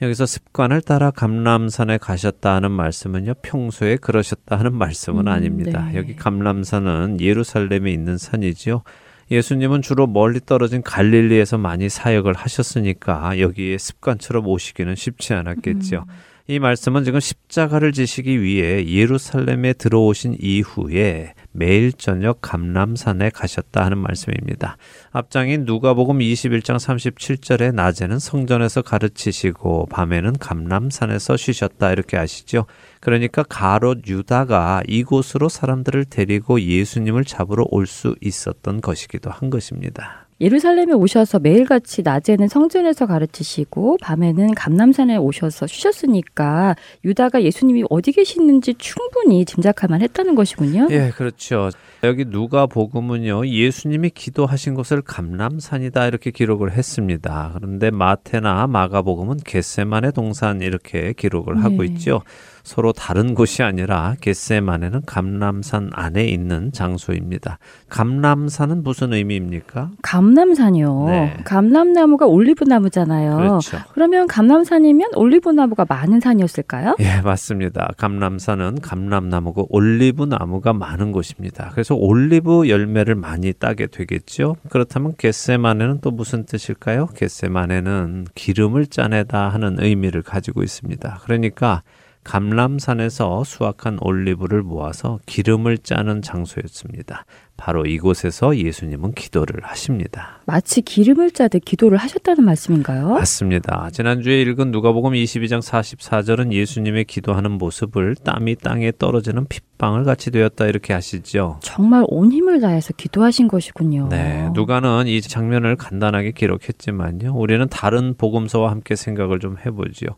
여기서 0.00 0.26
습관을 0.26 0.80
따라 0.80 1.10
감람산에 1.10 1.98
가셨다 1.98 2.54
하는 2.54 2.70
말씀은요, 2.70 3.34
평소에 3.42 3.96
그러셨다 3.96 4.58
하는 4.58 4.74
말씀은 4.74 5.26
음, 5.26 5.28
아닙니다. 5.28 5.88
네. 5.90 5.98
여기 5.98 6.14
감람산은 6.14 7.20
예루살렘에 7.20 7.90
있는 7.90 8.16
산이지요. 8.16 8.82
예수님은 9.30 9.82
주로 9.82 10.06
멀리 10.06 10.40
떨어진 10.44 10.82
갈릴리에서 10.82 11.58
많이 11.58 11.88
사역을 11.88 12.32
하셨으니까 12.32 13.40
여기에 13.40 13.76
습관처럼 13.76 14.46
오시기는 14.46 14.94
쉽지 14.94 15.34
않았겠죠. 15.34 16.06
이 16.46 16.58
말씀은 16.58 17.04
지금 17.04 17.20
십자가를 17.20 17.92
지시기 17.92 18.40
위해 18.40 18.86
예루살렘에 18.88 19.74
들어오신 19.74 20.38
이후에 20.40 21.34
매일 21.58 21.92
저녁 21.92 22.40
감람산에 22.40 23.30
가셨다 23.30 23.84
하는 23.84 23.98
말씀입니다. 23.98 24.76
앞장인 25.10 25.64
누가복음 25.64 26.20
21장 26.20 26.76
37절에 26.76 27.74
낮에는 27.74 28.18
성전에서 28.18 28.82
가르치시고 28.82 29.86
밤에는 29.86 30.34
감람산에서 30.38 31.36
쉬셨다 31.36 31.90
이렇게 31.92 32.16
아시죠? 32.16 32.66
그러니까 33.00 33.42
가롯 33.42 34.06
유다가 34.06 34.82
이곳으로 34.86 35.48
사람들을 35.48 36.04
데리고 36.06 36.60
예수님을 36.60 37.24
잡으러 37.24 37.66
올 37.70 37.88
수 37.88 38.14
있었던 38.20 38.80
것이기도 38.82 39.30
한 39.30 39.48
것입니다. 39.50 40.27
예루살렘에 40.40 40.92
오셔서 40.92 41.40
매일같이 41.40 42.02
낮에는 42.02 42.46
성전에서 42.48 43.06
가르치시고 43.06 43.98
밤에는 44.00 44.54
감남산에 44.54 45.16
오셔서 45.16 45.66
쉬셨으니까 45.66 46.76
유다가 47.04 47.42
예수님이 47.42 47.84
어디 47.90 48.12
계시는지 48.12 48.74
충분히 48.74 49.44
짐작할 49.44 49.88
만 49.88 50.00
했다는 50.02 50.34
것이군요. 50.36 50.86
예, 50.90 51.10
그렇죠. 51.10 51.70
여기 52.04 52.24
누가 52.24 52.66
복음은요, 52.66 53.46
예수님이 53.46 54.10
기도하신 54.10 54.74
곳을 54.74 55.02
감람산이다 55.02 56.06
이렇게 56.06 56.30
기록을 56.30 56.72
했습니다. 56.72 57.52
그런데 57.54 57.90
마테나 57.90 58.68
마가복음은 58.68 59.38
겟세만의 59.44 60.12
동산 60.12 60.60
이렇게 60.60 61.12
기록을 61.12 61.64
하고 61.64 61.82
네. 61.82 61.86
있죠. 61.86 62.22
서로 62.68 62.92
다른 62.92 63.34
곳이 63.34 63.62
아니라 63.62 64.14
겟세만에는 64.20 65.02
감람산 65.06 65.90
안에 65.92 66.26
있는 66.26 66.70
장소입니다. 66.70 67.58
감람산은 67.88 68.82
무슨 68.82 69.14
의미입니까? 69.14 69.92
감람산이요. 70.02 71.04
네. 71.06 71.36
감람나무가 71.44 72.26
올리브 72.26 72.64
나무잖아요. 72.64 73.36
그렇죠. 73.36 73.78
그러면 73.94 74.26
감람산이면 74.26 75.12
올리브 75.14 75.48
나무가 75.48 75.86
많은 75.88 76.20
산이었을까요? 76.20 76.96
예, 77.00 77.22
맞습니다. 77.22 77.92
감람산은 77.96 78.82
감람나무고 78.82 79.68
올리브 79.70 80.24
나무가 80.24 80.74
많은 80.74 81.10
곳입니다. 81.10 81.70
그래서 81.72 81.87
올리브 81.96 82.68
열매를 82.68 83.14
많이 83.14 83.52
따게 83.52 83.86
되겠죠. 83.86 84.56
그렇다면 84.70 85.14
겟세마네는 85.16 86.00
또 86.00 86.10
무슨 86.10 86.44
뜻일까요? 86.46 87.06
겟세마네는 87.16 88.26
기름을 88.34 88.86
짜내다 88.86 89.48
하는 89.48 89.76
의미를 89.80 90.22
가지고 90.22 90.62
있습니다. 90.62 91.20
그러니까 91.24 91.82
감람산에서 92.24 93.44
수확한 93.44 93.98
올리브를 94.00 94.62
모아서 94.62 95.18
기름을 95.26 95.78
짜는 95.78 96.22
장소였습니다. 96.22 97.24
바로 97.58 97.84
이곳에서 97.84 98.56
예수님은 98.56 99.12
기도를 99.12 99.64
하십니다. 99.64 100.40
마치 100.46 100.80
기름을 100.80 101.32
짜듯 101.32 101.64
기도를 101.64 101.98
하셨다는 101.98 102.44
말씀인가요? 102.44 103.08
맞습니다. 103.10 103.90
지난주에 103.92 104.40
읽은 104.42 104.70
누가복음 104.70 105.12
22장 105.12 105.60
44절은 105.60 106.52
예수님의 106.52 107.04
기도하는 107.04 107.50
모습을 107.50 108.14
땀이 108.14 108.56
땅에 108.56 108.92
떨어지는 108.96 109.46
핏방울 109.48 110.04
같이 110.04 110.30
되었다 110.30 110.66
이렇게 110.66 110.94
하시죠. 110.94 111.58
정말 111.60 112.04
온 112.06 112.30
힘을 112.30 112.60
다해서 112.60 112.92
기도하신 112.94 113.48
것이군요. 113.48 114.08
네, 114.08 114.48
누가는 114.54 115.08
이 115.08 115.20
장면을 115.20 115.74
간단하게 115.74 116.30
기록했지만요. 116.30 117.34
우리는 117.34 117.66
다른 117.68 118.14
복음서와 118.16 118.70
함께 118.70 118.94
생각을 118.94 119.40
좀 119.40 119.56
해보지요. 119.66 120.10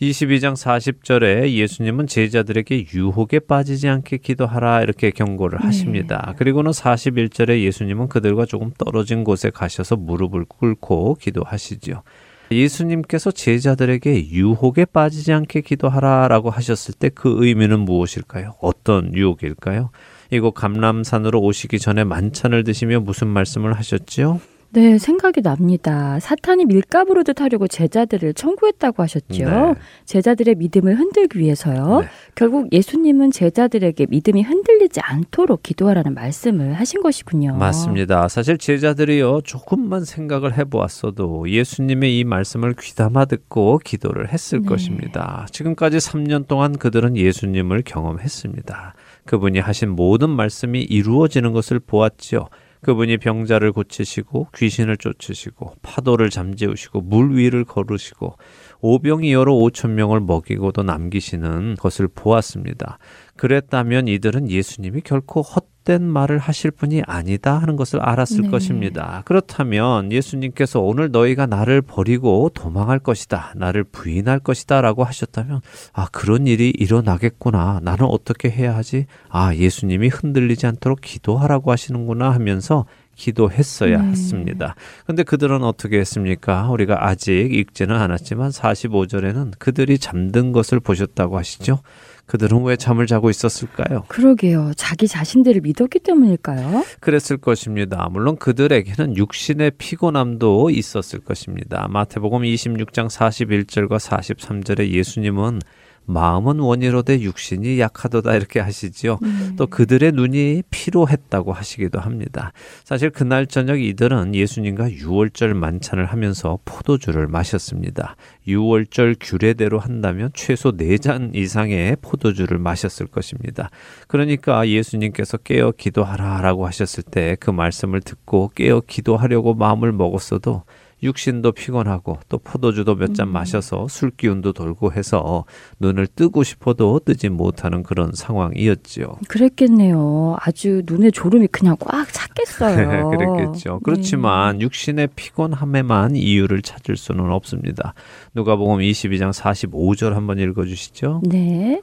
22장 0.00 0.54
40절에 0.54 1.48
예수님은 1.52 2.06
제자들에게 2.06 2.86
유혹에 2.92 3.38
빠지지 3.38 3.88
않게 3.88 4.18
기도하라 4.18 4.82
이렇게 4.82 5.10
경고를 5.10 5.64
하십니다. 5.64 6.34
그리고는 6.36 6.70
41절에 6.70 7.62
예수님은 7.62 8.08
그들과 8.08 8.44
조금 8.44 8.72
떨어진 8.76 9.24
곳에 9.24 9.48
가셔서 9.50 9.96
무릎을 9.96 10.44
꿇고 10.44 11.14
기도하시지요. 11.14 12.02
예수님께서 12.50 13.30
제자들에게 13.32 14.28
유혹에 14.28 14.84
빠지지 14.84 15.32
않게 15.32 15.62
기도하라라고 15.62 16.50
하셨을 16.50 16.94
때 16.94 17.08
그 17.08 17.34
의미는 17.44 17.80
무엇일까요? 17.80 18.54
어떤 18.60 19.14
유혹일까요? 19.14 19.90
이곳 20.30 20.52
감람산으로 20.52 21.40
오시기 21.40 21.78
전에 21.78 22.04
만찬을 22.04 22.64
드시며 22.64 23.00
무슨 23.00 23.28
말씀을 23.28 23.72
하셨지요? 23.72 24.40
네, 24.70 24.98
생각이 24.98 25.42
납니다. 25.42 26.18
사탄이 26.20 26.66
밀가부르듯 26.66 27.40
하려고 27.40 27.66
제자들을 27.66 28.34
청구했다고 28.34 29.02
하셨죠. 29.02 29.44
네. 29.44 29.74
제자들의 30.04 30.56
믿음을 30.56 30.98
흔들기 30.98 31.38
위해서요. 31.38 32.00
네. 32.00 32.08
결국 32.34 32.70
예수님은 32.72 33.30
제자들에게 33.30 34.06
믿음이 34.10 34.42
흔들리지 34.42 35.00
않도록 35.00 35.62
기도하라는 35.62 36.14
말씀을 36.14 36.74
하신 36.74 37.02
것이군요. 37.02 37.56
맞습니다. 37.56 38.28
사실 38.28 38.58
제자들이요 38.58 39.40
조금만 39.44 40.04
생각을 40.04 40.58
해보았어도 40.58 41.48
예수님의 41.48 42.18
이 42.18 42.24
말씀을 42.24 42.74
귀담아 42.78 43.24
듣고 43.26 43.78
기도를 43.78 44.32
했을 44.32 44.60
네. 44.60 44.68
것입니다. 44.68 45.46
지금까지 45.50 45.98
3년 45.98 46.46
동안 46.46 46.76
그들은 46.76 47.16
예수님을 47.16 47.82
경험했습니다. 47.86 48.94
그분이 49.24 49.58
하신 49.58 49.90
모든 49.90 50.30
말씀이 50.30 50.82
이루어지는 50.82 51.52
것을 51.52 51.80
보았지요. 51.80 52.46
그분이 52.86 53.16
병자를 53.18 53.72
고치시고 53.72 54.50
귀신을 54.54 54.96
쫓으시고 54.96 55.74
파도를 55.82 56.30
잠재우시고 56.30 57.00
물 57.00 57.36
위를 57.36 57.64
걸으시고 57.64 58.38
오병이어로 58.80 59.54
5천 59.54 59.90
명을 59.90 60.20
먹이고도 60.20 60.82
남기시는 60.82 61.76
것을 61.76 62.08
보았습니다. 62.08 62.98
그랬다면 63.36 64.08
이들은 64.08 64.50
예수님이 64.50 65.02
결코 65.02 65.42
헛된 65.42 66.02
말을 66.02 66.38
하실 66.38 66.70
분이 66.70 67.02
아니다 67.06 67.58
하는 67.58 67.76
것을 67.76 68.00
알았을 68.00 68.42
네. 68.42 68.48
것입니다. 68.48 69.22
그렇다면 69.26 70.10
예수님께서 70.10 70.80
오늘 70.80 71.10
너희가 71.10 71.46
나를 71.46 71.82
버리고 71.82 72.50
도망할 72.54 72.98
것이다. 72.98 73.52
나를 73.56 73.84
부인할 73.84 74.40
것이다. 74.40 74.80
라고 74.80 75.04
하셨다면, 75.04 75.60
아, 75.92 76.06
그런 76.12 76.46
일이 76.46 76.70
일어나겠구나. 76.70 77.80
나는 77.82 78.06
어떻게 78.06 78.50
해야 78.50 78.74
하지? 78.74 79.06
아, 79.28 79.54
예수님이 79.54 80.08
흔들리지 80.08 80.66
않도록 80.66 81.00
기도하라고 81.02 81.70
하시는구나 81.70 82.30
하면서 82.30 82.86
기도했어야 83.16 84.00
네. 84.00 84.10
했습니다. 84.10 84.76
근데 85.06 85.22
그들은 85.24 85.64
어떻게 85.64 85.98
했습니까? 85.98 86.70
우리가 86.70 87.06
아직 87.08 87.32
읽지는 87.52 87.96
않았지만 87.96 88.50
45절에는 88.50 89.54
그들이 89.58 89.98
잠든 89.98 90.52
것을 90.52 90.78
보셨다고 90.78 91.36
하시죠? 91.38 91.80
그들은 92.26 92.64
왜 92.64 92.76
잠을 92.76 93.06
자고 93.06 93.30
있었을까요? 93.30 94.04
그러게요. 94.08 94.72
자기 94.76 95.06
자신들을 95.08 95.60
믿었기 95.62 96.00
때문일까요? 96.00 96.84
그랬을 97.00 97.36
것입니다. 97.36 98.08
물론 98.10 98.36
그들에게는 98.36 99.16
육신의 99.16 99.72
피곤함도 99.78 100.70
있었을 100.70 101.20
것입니다. 101.20 101.86
마태복음 101.88 102.42
26장 102.42 103.08
41절과 103.08 103.98
43절에 103.98 104.88
예수님은 104.90 105.60
마음은 106.06 106.58
원이로되 106.60 107.20
육신이 107.20 107.78
약하도다 107.80 108.34
이렇게 108.34 108.60
하시지요. 108.60 109.18
음. 109.22 109.54
또 109.56 109.66
그들의 109.66 110.12
눈이 110.12 110.64
피로했다고 110.70 111.52
하시기도 111.52 112.00
합니다. 112.00 112.52
사실 112.84 113.10
그날 113.10 113.46
저녁 113.46 113.80
이들은 113.80 114.34
예수님과 114.34 114.90
유월절 114.92 115.54
만찬을 115.54 116.06
하면서 116.06 116.58
포도주를 116.64 117.26
마셨습니다. 117.26 118.16
유월절 118.46 119.16
규례대로 119.20 119.78
한다면 119.78 120.30
최소 120.34 120.72
4잔 120.72 121.34
이상의 121.34 121.96
포도주를 122.00 122.58
마셨을 122.58 123.06
것입니다. 123.06 123.70
그러니까 124.08 124.68
예수님께서 124.68 125.36
깨어 125.38 125.72
기도하라라고 125.76 126.66
하셨을 126.66 127.02
때 127.02 127.36
그 127.36 127.50
말씀을 127.50 128.00
듣고 128.00 128.50
깨어 128.54 128.82
기도하려고 128.86 129.54
마음을 129.54 129.92
먹었어도 129.92 130.64
육신도 131.02 131.52
피곤하고 131.52 132.18
또 132.28 132.38
포도주도 132.38 132.94
몇잔 132.94 133.28
음. 133.28 133.32
마셔서 133.32 133.86
술 133.88 134.10
기운도 134.10 134.52
돌고 134.52 134.92
해서 134.92 135.44
눈을 135.78 136.06
뜨고 136.06 136.42
싶어도 136.42 137.00
뜨지 137.04 137.28
못하는 137.28 137.82
그런 137.82 138.12
상황이었지요. 138.14 139.18
그랬겠네요. 139.28 140.36
아주 140.40 140.82
눈에 140.86 141.10
졸음이 141.10 141.48
그냥 141.48 141.76
꽉 141.78 142.12
찼겠어요. 142.12 143.10
그랬겠죠. 143.10 143.80
그렇지만 143.82 144.60
육신의 144.60 145.08
피곤함에만 145.16 146.16
이유를 146.16 146.62
찾을 146.62 146.96
수는 146.96 147.30
없습니다. 147.30 147.94
누가복음 148.34 148.78
22장 148.78 149.32
45절 149.32 150.12
한번 150.12 150.38
읽어 150.38 150.64
주시죠. 150.64 151.22
네. 151.24 151.82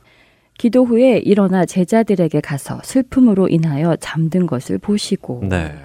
기도 0.57 0.85
후에 0.85 1.17
일어나 1.17 1.65
제자들에게 1.65 2.39
가서 2.41 2.79
슬픔으로 2.83 3.47
인하여 3.47 3.95
잠든 3.95 4.45
것을 4.45 4.77
보시고 4.77 5.43
네. 5.49 5.75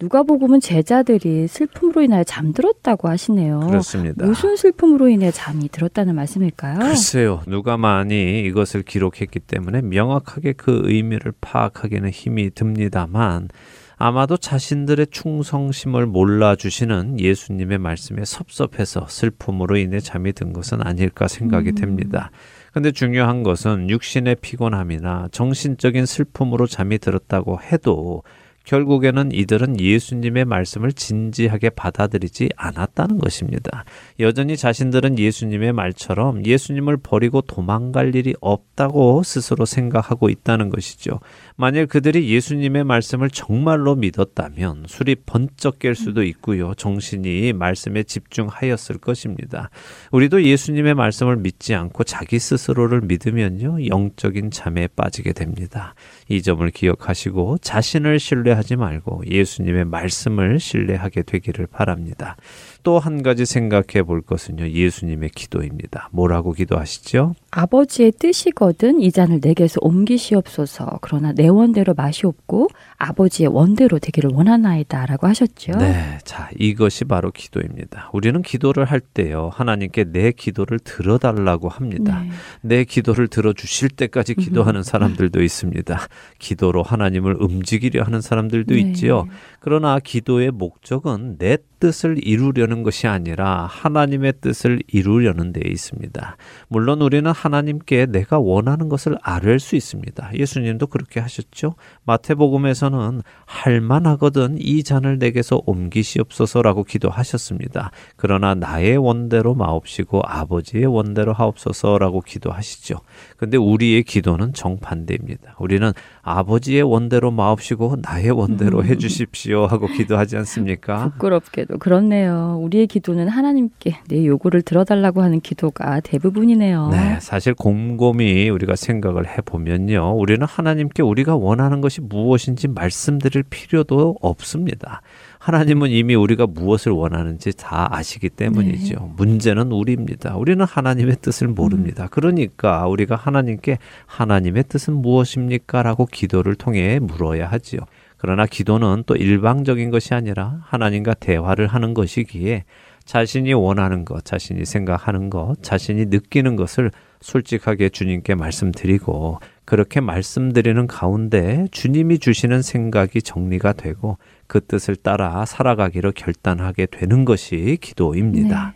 누가복음은 0.00 0.60
제자들이 0.60 1.46
슬픔으로 1.46 2.02
인하여 2.02 2.24
잠들었다고 2.24 3.08
하시네요. 3.08 3.60
그렇습니다. 3.60 4.26
무슨 4.26 4.56
슬픔으로 4.56 5.08
인해 5.08 5.30
잠이 5.30 5.68
들었다는 5.68 6.14
말씀일까요? 6.14 6.80
글쎄요. 6.80 7.42
누가만이 7.46 8.40
이것을 8.42 8.82
기록했기 8.82 9.40
때문에 9.40 9.82
명확하게 9.82 10.54
그 10.54 10.82
의미를 10.84 11.32
파악하기는 11.40 12.10
힘이 12.10 12.50
듭니다만 12.54 13.48
아마도 13.96 14.36
자신들의 14.36 15.06
충성심을 15.10 16.06
몰라주시는 16.06 17.20
예수님의 17.20 17.78
말씀에 17.78 18.24
섭섭해서 18.24 19.06
슬픔으로 19.08 19.76
인해 19.76 20.00
잠이 20.00 20.32
든 20.32 20.52
것은 20.52 20.82
아닐까 20.82 21.28
생각이 21.28 21.70
음. 21.70 21.74
됩니다. 21.76 22.30
근데 22.72 22.90
중요한 22.90 23.44
것은 23.44 23.88
육신의 23.88 24.38
피곤함이나 24.40 25.28
정신적인 25.30 26.06
슬픔으로 26.06 26.66
잠이 26.66 26.98
들었다고 26.98 27.60
해도 27.60 28.24
결국에는 28.64 29.30
이들은 29.32 29.78
예수님의 29.78 30.46
말씀을 30.46 30.92
진지하게 30.92 31.70
받아들이지 31.70 32.50
않았다는 32.56 33.18
것입니다. 33.18 33.84
여전히 34.20 34.56
자신들은 34.56 35.18
예수님의 35.18 35.72
말처럼 35.72 36.44
예수님을 36.44 36.96
버리고 36.96 37.42
도망갈 37.42 38.14
일이 38.14 38.34
없다고 38.40 39.22
스스로 39.22 39.66
생각하고 39.66 40.30
있다는 40.30 40.70
것이죠. 40.70 41.20
만일 41.56 41.86
그들이 41.86 42.28
예수님의 42.30 42.84
말씀을 42.84 43.30
정말로 43.30 43.94
믿었다면 43.94 44.86
술이 44.88 45.16
번쩍 45.26 45.78
깰 45.78 45.94
수도 45.94 46.22
있고요. 46.24 46.74
정신이 46.74 47.52
말씀에 47.52 48.02
집중하였을 48.02 48.98
것입니다. 48.98 49.70
우리도 50.10 50.42
예수님의 50.42 50.94
말씀을 50.94 51.36
믿지 51.36 51.74
않고 51.74 52.04
자기 52.04 52.38
스스로를 52.38 53.02
믿으면요. 53.02 53.86
영적인 53.86 54.50
잠에 54.50 54.88
빠지게 54.88 55.32
됩니다. 55.32 55.94
이 56.28 56.42
점을 56.42 56.68
기억하시고 56.70 57.58
자신을 57.58 58.18
신뢰 58.18 58.53
하지 58.56 58.76
말고 58.76 59.22
예수님의 59.26 59.84
말씀을 59.86 60.60
신뢰하게 60.60 61.22
되기를 61.22 61.66
바랍니다. 61.66 62.36
또 62.84 62.98
한 62.98 63.22
가지 63.22 63.44
생각해 63.44 64.04
볼 64.04 64.22
것은요. 64.22 64.68
예수님의 64.68 65.30
기도입니다. 65.30 66.08
뭐라고 66.12 66.52
기도하시죠? 66.52 67.34
아버지의 67.50 68.12
뜻이거든 68.12 69.00
이 69.00 69.10
잔을 69.10 69.40
내게서 69.42 69.78
옮기시옵소서. 69.80 70.98
그러나 71.00 71.32
내 71.32 71.48
원대로 71.48 71.94
맛이 71.94 72.26
없고 72.26 72.68
아버지의 72.96 73.48
원대로 73.48 73.98
되기를 73.98 74.30
원하나이다라고 74.32 75.26
하셨죠. 75.26 75.72
네. 75.78 76.18
자, 76.24 76.50
이것이 76.58 77.04
바로 77.04 77.30
기도입니다. 77.30 78.10
우리는 78.12 78.42
기도를 78.42 78.84
할 78.84 79.00
때요. 79.00 79.50
하나님께 79.52 80.04
내 80.12 80.32
기도를 80.32 80.78
들어 80.78 81.18
달라고 81.18 81.68
합니다. 81.68 82.20
네. 82.22 82.30
내 82.60 82.84
기도를 82.84 83.28
들어 83.28 83.52
주실 83.52 83.88
때까지 83.88 84.34
기도하는 84.34 84.82
사람들도 84.82 85.42
있습니다. 85.42 86.06
기도로 86.38 86.82
하나님을 86.82 87.36
움직이려 87.40 88.02
하는 88.02 88.20
사람들도 88.20 88.74
네. 88.74 88.80
있지요. 88.80 89.26
그러나 89.60 89.98
기도의 89.98 90.50
목적은 90.50 91.38
내 91.38 91.56
뜻을 91.80 92.16
이루려는 92.26 92.73
것이 92.82 93.06
아니라 93.06 93.66
하나님의 93.70 94.34
뜻을 94.40 94.80
이루려는 94.88 95.52
데 95.52 95.60
있습니다. 95.64 96.36
물론 96.68 97.00
우리는 97.00 97.30
하나님께 97.30 98.06
내가 98.06 98.38
원하는 98.38 98.88
것을 98.88 99.16
아뢰 99.22 99.58
수 99.58 99.76
있습니다. 99.76 100.30
예수님도 100.34 100.88
그렇게 100.88 101.20
하셨죠. 101.20 101.76
마태복음에서는 102.04 103.22
할만하거든 103.46 104.56
이 104.58 104.82
잔을 104.82 105.18
내게서 105.18 105.62
옮기시옵소서라고 105.64 106.84
기도하셨습니다. 106.84 107.90
그러나 108.16 108.54
나의 108.54 108.96
원대로 108.96 109.54
마옵시고 109.54 110.22
아버지의 110.24 110.86
원대로 110.86 111.32
하옵소서라고 111.32 112.22
기도하시죠. 112.22 112.96
근데 113.36 113.56
우리의 113.56 114.04
기도는 114.04 114.52
정반대입니다. 114.52 115.56
우리는 115.58 115.92
아버지의 116.22 116.82
원대로 116.82 117.30
마옵시고 117.30 117.96
나의 118.02 118.30
원대로 118.30 118.84
해 118.84 118.96
주십시오 118.96 119.66
하고 119.66 119.86
기도하지 119.86 120.36
않습니까? 120.38 121.10
부끄럽게도 121.10 121.78
그렇네요. 121.78 122.58
우리의 122.62 122.86
기도는 122.86 123.28
하나님께 123.28 123.98
내 124.08 124.24
요구를 124.26 124.62
들어달라고 124.62 125.22
하는 125.22 125.40
기도가 125.40 126.00
대부분이네요. 126.00 126.88
네, 126.90 127.18
사실 127.20 127.54
곰곰이 127.54 128.48
우리가 128.50 128.76
생각을 128.76 129.26
해 129.26 129.36
보면요. 129.44 130.16
우리는 130.16 130.46
하나님께 130.46 131.02
우리가 131.02 131.36
원하는 131.36 131.80
것이 131.80 132.00
무엇인지 132.00 132.68
말씀드릴 132.68 133.44
필요도 133.44 134.16
없습니다. 134.20 135.02
하나님은 135.44 135.90
이미 135.90 136.14
우리가 136.14 136.46
무엇을 136.46 136.90
원하는지 136.92 137.54
다 137.54 137.86
아시기 137.90 138.30
때문이죠. 138.30 139.12
문제는 139.18 139.72
우리입니다. 139.72 140.36
우리는 140.36 140.64
하나님의 140.64 141.16
뜻을 141.20 141.48
모릅니다. 141.48 142.08
그러니까 142.10 142.86
우리가 142.86 143.14
하나님께 143.14 143.76
하나님의 144.06 144.64
뜻은 144.70 144.94
무엇입니까? 144.94 145.82
라고 145.82 146.06
기도를 146.06 146.54
통해 146.54 146.98
물어야 146.98 147.46
하지요. 147.46 147.80
그러나 148.16 148.46
기도는 148.46 149.04
또 149.04 149.16
일방적인 149.16 149.90
것이 149.90 150.14
아니라 150.14 150.60
하나님과 150.62 151.12
대화를 151.12 151.66
하는 151.66 151.92
것이기에 151.92 152.64
자신이 153.04 153.52
원하는 153.52 154.06
것, 154.06 154.24
자신이 154.24 154.64
생각하는 154.64 155.28
것, 155.28 155.56
자신이 155.60 156.06
느끼는 156.06 156.56
것을 156.56 156.90
솔직하게 157.20 157.90
주님께 157.90 158.34
말씀드리고 158.34 159.40
그렇게 159.66 160.00
말씀드리는 160.00 160.86
가운데 160.86 161.66
주님이 161.70 162.18
주시는 162.18 162.62
생각이 162.62 163.20
정리가 163.20 163.74
되고 163.74 164.16
그 164.54 164.64
뜻을 164.64 164.94
따라 164.94 165.44
살아가기로 165.44 166.12
결단하게 166.12 166.86
되는 166.86 167.24
것이 167.24 167.76
기도입니다. 167.80 168.74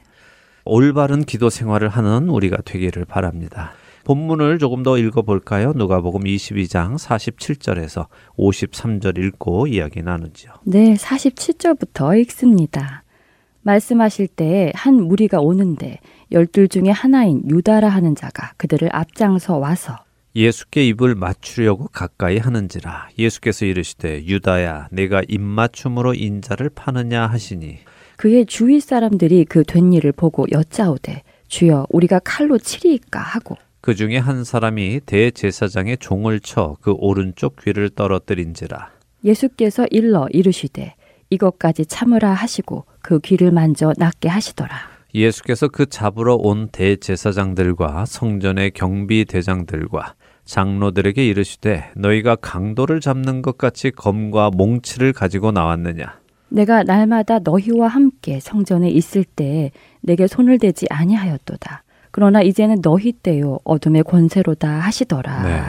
올바른 0.64 1.22
기도 1.22 1.51
생활을 1.51 1.89
하는 1.89 2.29
우리가 2.29 2.62
되기를 2.64 3.05
바랍니다. 3.05 3.70
본문을 4.03 4.59
조금 4.59 4.83
더 4.83 4.99
읽어볼까요? 4.99 5.74
누가복음 5.76 6.22
22장 6.22 6.99
47절에서 6.99 8.09
53절 8.37 9.18
읽고 9.18 9.68
이야기 9.68 10.03
나누죠. 10.03 10.51
네, 10.64 10.95
47절부터 10.95 12.18
읽습니다. 12.22 13.05
말씀하실 13.62 14.26
때에 14.26 14.72
한 14.74 14.95
무리가 14.95 15.39
오는데 15.39 16.01
열둘 16.33 16.66
중에 16.66 16.91
하나인 16.91 17.49
유다라 17.49 17.89
하는 17.89 18.16
자가 18.16 18.55
그들을 18.57 18.89
앞장서 18.91 19.59
와서 19.59 19.97
예수께 20.43 20.86
입을 20.86 21.16
맞추려고 21.16 21.89
가까이 21.89 22.39
하는지라. 22.39 23.09
예수께서 23.18 23.66
이르시되 23.66 24.24
유다야 24.24 24.86
내가 24.93 25.20
입맞춤으로 25.26 26.14
인자를 26.14 26.70
파느냐 26.70 27.26
하시니. 27.26 27.78
그의 28.16 28.47
주위 28.47 28.78
사람들이 28.78 29.45
그 29.47 29.64
된 29.64 29.93
일을 29.93 30.12
보고 30.12 30.47
여짜오되 30.53 31.22
주여 31.49 31.86
우리가 31.91 32.20
칼로 32.20 32.57
치리이까 32.57 33.18
하고. 33.18 33.57
그 33.80 33.97
중에 33.97 34.16
한 34.18 34.45
사람이 34.45 35.01
대제사장의 35.07 35.99
종을 35.99 36.39
쳐 36.39 36.76
그 36.82 36.93
오른쪽 36.93 37.57
귀를 37.61 37.91
떨어뜨린지라. 37.91 38.91
예수께서 39.24 39.89
일러 39.91 40.28
이르시되 40.30 40.95
이것까지 41.30 41.86
참으라 41.86 42.32
하시고 42.32 42.84
그 43.03 43.18
귀를 43.18 43.51
만져 43.51 43.93
낫게 43.97 44.28
하시더라. 44.28 44.70
예수께서 45.16 45.66
그 45.66 45.86
잡으러 45.86 46.36
온 46.36 46.68
대제사장들과 46.68 48.05
성전의 48.05 48.70
경비 48.72 49.24
대장들과 49.24 50.14
장로들에게 50.49 51.25
이르시되 51.27 51.91
너희가 51.95 52.35
강도를 52.37 53.01
잡는 53.01 53.43
것 53.43 53.59
같이 53.59 53.91
검과 53.91 54.51
몽치를 54.55 55.13
가지고 55.13 55.53
나왔느냐 55.53 56.19
내가 56.49 56.83
날마다 56.83 57.39
너희와 57.41 57.89
함께 57.89 58.41
성전에 58.41 58.89
있을 58.89 59.25
때에 59.25 59.71
내게 60.01 60.27
손을 60.27 60.59
대지 60.59 60.87
아니하였도다. 60.89 61.85
그러나 62.11 62.41
이제는 62.41 62.81
너희 62.81 63.13
때요 63.13 63.59
어둠의 63.65 64.03
권세로다 64.05 64.67
하시더라. 64.81 65.43
네. 65.43 65.61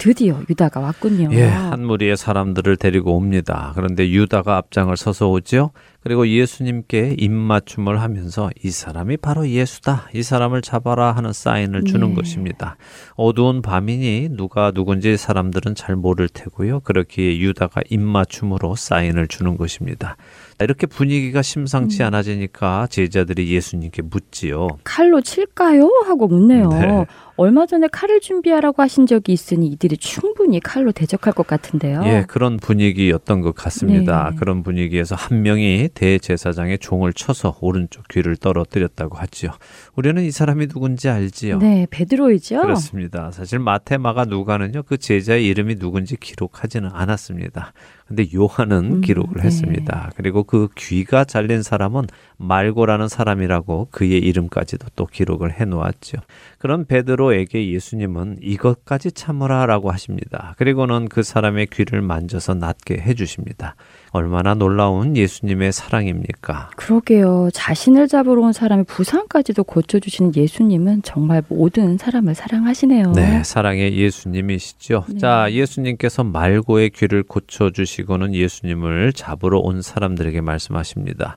드디어 0.00 0.40
유다가 0.48 0.80
왔군요. 0.80 1.28
예, 1.32 1.44
한 1.44 1.84
무리의 1.84 2.16
사람들을 2.16 2.78
데리고 2.78 3.14
옵니다. 3.16 3.72
그런데 3.74 4.08
유다가 4.08 4.56
앞장을 4.56 4.96
서서 4.96 5.30
오지요. 5.30 5.72
그리고 6.02 6.26
예수님께 6.26 7.16
입맞춤을 7.18 8.00
하면서 8.00 8.50
이 8.64 8.70
사람이 8.70 9.18
바로 9.18 9.46
예수다. 9.46 10.08
이 10.14 10.22
사람을 10.22 10.62
잡아라 10.62 11.12
하는 11.12 11.34
사인을 11.34 11.84
주는 11.84 12.08
네. 12.08 12.14
것입니다. 12.14 12.76
어두운 13.16 13.60
밤이니 13.60 14.30
누가 14.32 14.70
누군지 14.70 15.18
사람들은 15.18 15.74
잘 15.74 15.96
모를 15.96 16.30
테고요. 16.30 16.80
그렇기에 16.80 17.38
유다가 17.38 17.82
입맞춤으로 17.90 18.76
사인을 18.76 19.28
주는 19.28 19.58
것입니다. 19.58 20.16
이렇게 20.58 20.86
분위기가 20.86 21.42
심상치 21.42 22.02
음. 22.02 22.06
않아지니까 22.06 22.86
제자들이 22.86 23.52
예수님께 23.52 24.00
묻지요. 24.02 24.68
칼로 24.84 25.20
칠까요? 25.20 26.04
하고 26.06 26.26
묻네요. 26.26 26.68
네. 26.70 27.06
얼마 27.40 27.64
전에 27.64 27.88
칼을 27.90 28.20
준비하라고 28.20 28.82
하신 28.82 29.06
적이 29.06 29.32
있으니 29.32 29.68
이들이 29.68 29.96
충분히 29.96 30.60
칼로 30.60 30.92
대적할 30.92 31.32
것 31.32 31.46
같은데요. 31.46 32.02
예, 32.04 32.24
그런 32.28 32.58
분위기였던 32.58 33.40
것 33.40 33.54
같습니다. 33.54 34.28
네. 34.28 34.36
그런 34.36 34.62
분위기에서 34.62 35.14
한 35.14 35.40
명이 35.40 35.88
대제사장의 35.94 36.80
종을 36.80 37.14
쳐서 37.14 37.56
오른쪽 37.62 38.06
귀를 38.08 38.36
떨어뜨렸다고 38.36 39.16
하지요. 39.16 39.52
우리는 39.96 40.22
이 40.22 40.30
사람이 40.30 40.66
누군지 40.66 41.08
알지요. 41.08 41.60
네, 41.60 41.86
베드로이죠. 41.90 42.60
그렇습니다. 42.60 43.30
사실 43.30 43.58
마태, 43.58 43.96
마가, 43.96 44.26
누가는요 44.26 44.82
그 44.82 44.98
제자의 44.98 45.46
이름이 45.46 45.76
누군지 45.76 46.16
기록하지는 46.16 46.90
않았습니다. 46.92 47.72
근데 48.10 48.26
요한은 48.34 48.96
음, 48.96 49.00
기록을 49.00 49.36
네. 49.36 49.44
했습니다. 49.44 50.10
그리고 50.16 50.42
그 50.42 50.68
귀가 50.76 51.24
잘린 51.24 51.62
사람은 51.62 52.06
말고라는 52.38 53.06
사람이라고 53.06 53.86
그의 53.92 54.18
이름까지도 54.18 54.88
또 54.96 55.06
기록을 55.06 55.58
해 55.60 55.64
놓았죠. 55.64 56.18
그런 56.58 56.86
베드로에게 57.30 57.72
예수님은 57.72 58.38
이것까지 58.42 59.12
참으라라고 59.12 59.90
하십니다. 59.90 60.54
그리고는 60.58 61.08
그 61.08 61.22
사람의 61.22 61.68
귀를 61.68 62.02
만져서 62.02 62.54
낫게 62.54 62.98
해 62.98 63.14
주십니다. 63.14 63.76
얼마나 64.10 64.54
놀라운 64.54 65.16
예수님의 65.16 65.72
사랑입니까? 65.72 66.70
그러게요. 66.76 67.50
자신을 67.52 68.08
잡으러 68.08 68.42
온 68.42 68.52
사람의 68.52 68.84
부상까지도 68.86 69.64
고쳐주시는 69.64 70.34
예수님은 70.34 71.02
정말 71.02 71.42
모든 71.48 71.96
사람을 71.96 72.34
사랑하시네요. 72.34 73.12
네, 73.12 73.42
사랑의 73.44 73.96
예수님이시죠. 73.96 75.04
네. 75.08 75.18
자, 75.18 75.46
예수님께서 75.50 76.24
말고의 76.24 76.90
귀를 76.90 77.22
고쳐주시고는 77.22 78.34
예수님을 78.34 79.12
잡으러 79.12 79.60
온 79.60 79.80
사람들에게 79.80 80.40
말씀하십니다. 80.40 81.36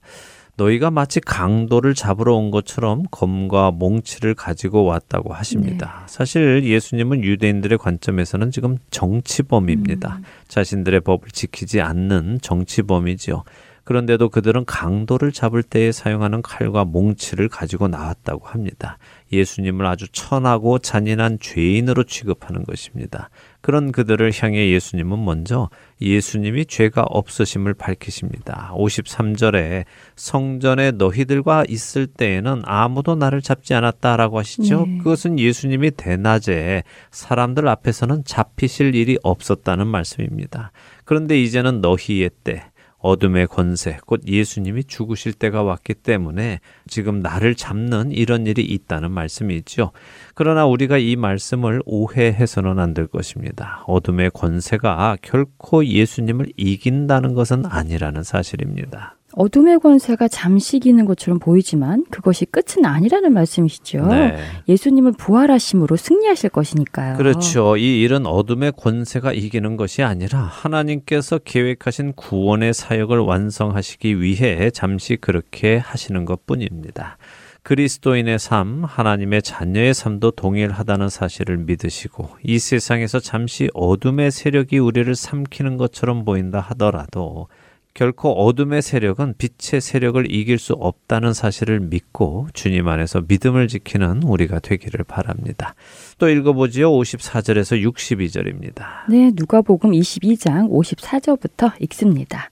너희가 0.56 0.91
마치 0.91 1.20
강도를 1.20 1.95
잡으러 1.95 2.36
온 2.36 2.51
것처럼 2.51 3.04
검과 3.10 3.72
몽치를 3.72 4.36
가지고 4.36 4.86
왔다고 4.86 5.34
하십니다. 5.34 6.04
사실 6.08 6.64
예수님은 6.64 7.24
유대인들의 7.24 7.78
관점에서는 7.80 8.51
지금 8.51 8.78
정치범입니다. 8.91 10.20
자신들의 10.47 11.01
법을 11.01 11.30
지키지 11.32 11.82
않는 11.82 12.39
정치범이지요. 12.41 13.43
그런데도 13.84 14.29
그들은 14.29 14.65
강도를 14.65 15.31
잡을 15.31 15.61
때에 15.61 15.91
사용하는 15.91 16.41
칼과 16.41 16.86
몽치를 16.86 17.49
가지고 17.49 17.88
나왔다고 17.88 18.47
합니다. 18.47 18.97
예수님을 19.31 19.86
아주 19.86 20.07
천하고 20.11 20.79
잔인한 20.79 21.38
죄인으로 21.39 22.03
취급하는 22.03 22.63
것입니다. 22.63 23.29
그런 23.61 23.91
그들을 23.91 24.31
향해 24.39 24.69
예수님은 24.69 25.23
먼저 25.23 25.69
예수님이 26.01 26.65
죄가 26.65 27.03
없으심을 27.03 27.73
밝히십니다. 27.73 28.73
53절에 28.75 29.86
성전에 30.15 30.91
너희들과 30.91 31.63
있을 31.67 32.07
때에는 32.07 32.63
아무도 32.65 33.15
나를 33.15 33.41
잡지 33.41 33.73
않았다라고 33.73 34.38
하시죠. 34.39 34.86
네. 34.86 34.97
그것은 34.99 35.39
예수님이 35.39 35.91
대낮에 35.91 36.84
사람들 37.11 37.67
앞에서는 37.67 38.23
잡히실 38.25 38.95
일이 38.95 39.17
없었다는 39.23 39.88
말씀입니다. 39.88 40.71
그런데 41.05 41.41
이제는 41.41 41.81
너희의 41.81 42.31
때 42.43 42.65
어둠의 43.04 43.47
권세, 43.47 43.97
곧 44.06 44.22
예수님이 44.26 44.86
죽으실 44.86 45.34
때가 45.34 45.62
왔기 45.62 45.93
때문에 45.93 46.62
지금 46.88 47.20
나를 47.20 47.54
잡는 47.54 48.12
이런 48.12 48.47
일이 48.47 48.64
있다는 48.64 49.12
말씀이지요. 49.12 49.91
그러나 50.34 50.66
우리가 50.66 50.97
이 50.97 51.16
말씀을 51.18 51.82
오해해서는 51.86 52.80
안 52.80 52.93
될 52.93 53.08
것입니다. 53.08 53.84
어둠의 53.88 54.30
권세가 54.32 55.18
결코 55.24 55.84
예수님을 55.86 56.54
이긴다는 56.58 57.34
것은 57.34 57.66
아니라는 57.66 58.22
사실입니다. 58.24 59.18
어둠의 59.36 59.79
권세가 59.79 60.27
잠시 60.27 60.77
이기는 60.77 61.05
것처럼 61.05 61.39
보이지만 61.39 62.05
그것이 62.09 62.45
끝은 62.45 62.86
아니라는 62.86 63.34
말씀이시죠. 63.34 64.07
네. 64.07 64.38
예수님을 64.67 65.13
부활하심으로 65.13 65.95
승리하실 65.95 66.49
것이니까요. 66.51 67.17
그렇죠. 67.17 67.77
이 67.77 68.01
일은 68.01 68.25
어둠의 68.25 68.73
권세가 68.77 69.34
이기는 69.34 69.77
것이 69.77 70.03
아니라 70.03 70.39
하나님께서 70.39 71.39
계획하신 71.39 72.13
구원의 72.13 72.73
사역을 72.73 73.19
완성하시기 73.19 74.21
위해 74.21 74.69
잠시 74.71 75.15
그렇게 75.15 75.77
하시는 75.77 76.25
것 76.25 76.45
뿐입니다. 76.45 77.17
그리스도인의 77.63 78.39
삶, 78.39 78.84
하나님의 78.84 79.41
자녀의 79.41 79.93
삶도 79.93 80.31
동일하다는 80.31 81.07
사실을 81.07 81.57
믿으시고 81.59 82.29
이 82.43 82.59
세상에서 82.59 83.21
잠시 83.21 83.69
어둠의 83.73 84.31
세력이 84.31 84.79
우리를 84.79 85.15
삼키는 85.15 85.77
것처럼 85.77 86.25
보인다 86.25 86.59
하더라도 86.59 87.47
결코 87.94 88.32
어둠의 88.32 88.82
세력은 88.82 89.36
빛의 89.38 89.80
세력을 89.80 90.32
이길 90.32 90.58
수 90.58 90.74
없다는 90.74 91.34
사실을 91.34 91.80
믿고 91.80 92.48
주님 92.54 92.88
안에서 92.88 93.22
믿음을 93.28 93.68
지키는 93.68 94.24
우리가 94.24 94.60
되기를 94.60 95.06
바랍니다. 95.06 95.76
또 96.18 96.28
읽어보지요. 96.28 96.89
54절에서 96.91 97.84
62절입니다. 97.84 99.10
네, 99.10 99.32
누가복음 99.36 99.91
22장 99.91 100.70
54절부터 100.72 101.74
읽습니다. 101.84 102.50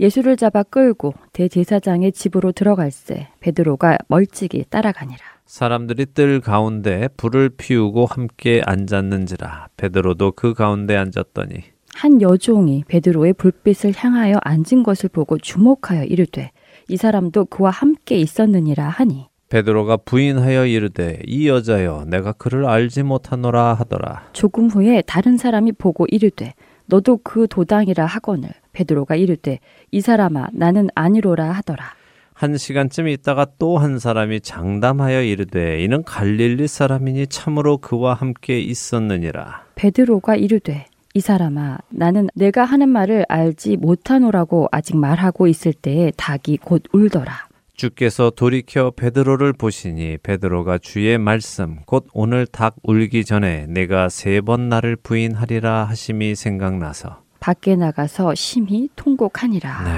예수를 0.00 0.36
잡아 0.36 0.62
끌고 0.62 1.12
대제사장의 1.32 2.12
집으로 2.12 2.52
들어갈새 2.52 3.28
베드로가 3.40 3.98
멀찍이 4.08 4.64
따라가니라. 4.70 5.18
사람들이 5.44 6.06
뜰 6.14 6.40
가운데 6.40 7.08
불을 7.16 7.50
피우고 7.50 8.06
함께 8.06 8.62
앉았는지라 8.64 9.68
베드로도 9.76 10.32
그 10.32 10.54
가운데 10.54 10.94
앉았더니 10.94 11.77
한 11.98 12.22
여종이 12.22 12.84
베드로의 12.86 13.32
불빛을 13.32 13.92
향하여 13.96 14.36
앉은 14.44 14.84
것을 14.84 15.08
보고 15.08 15.36
주목하여 15.36 16.04
이르되 16.04 16.52
이 16.86 16.96
사람도 16.96 17.46
그와 17.46 17.70
함께 17.70 18.20
있었느니라 18.20 18.88
하니 18.88 19.26
베드로가 19.48 19.96
부인하여 19.96 20.66
이르되 20.66 21.18
이 21.26 21.48
여자여 21.48 22.04
내가 22.06 22.30
그를 22.30 22.66
알지 22.66 23.02
못하노라 23.02 23.74
하더라. 23.74 24.28
조금 24.32 24.68
후에 24.68 25.02
다른 25.08 25.38
사람이 25.38 25.72
보고 25.72 26.06
이르되 26.08 26.54
너도 26.86 27.18
그 27.24 27.48
도당이라 27.48 28.06
하거늘 28.06 28.50
베드로가 28.72 29.16
이르되 29.16 29.58
이 29.90 30.00
사람아 30.00 30.50
나는 30.52 30.90
아니로라 30.94 31.50
하더라. 31.50 31.94
한 32.32 32.56
시간쯤 32.56 33.08
있다가 33.08 33.44
또 33.58 33.78
한 33.78 33.98
사람이 33.98 34.42
장담하여 34.42 35.22
이르되 35.22 35.82
이는 35.82 36.04
갈릴리 36.04 36.68
사람이니 36.68 37.26
참으로 37.26 37.78
그와 37.78 38.14
함께 38.14 38.60
있었느니라. 38.60 39.64
베드로가 39.74 40.36
이르되 40.36 40.86
이 41.18 41.20
사람아 41.20 41.78
나는 41.88 42.28
내가 42.36 42.64
하는 42.64 42.88
말을 42.90 43.26
알지 43.28 43.78
못하노라고 43.78 44.68
아직 44.70 44.96
말하고 44.96 45.48
있을 45.48 45.72
때에 45.72 46.12
닭이 46.16 46.58
곧 46.58 46.84
울더라. 46.92 47.48
주께서 47.74 48.30
돌이켜 48.30 48.92
베드로를 48.92 49.52
보시니 49.52 50.18
베드로가 50.22 50.78
주의 50.78 51.18
말씀 51.18 51.78
곧 51.86 52.06
오늘 52.12 52.46
닭 52.46 52.76
울기 52.84 53.24
전에 53.24 53.66
내가 53.66 54.08
세 54.08 54.40
번 54.42 54.68
나를 54.68 54.94
부인하리라 54.94 55.86
하심이 55.86 56.36
생각나서 56.36 57.22
밖에 57.40 57.74
나가서 57.74 58.36
심히 58.36 58.88
통곡하니라. 58.94 59.82
네. 59.84 59.90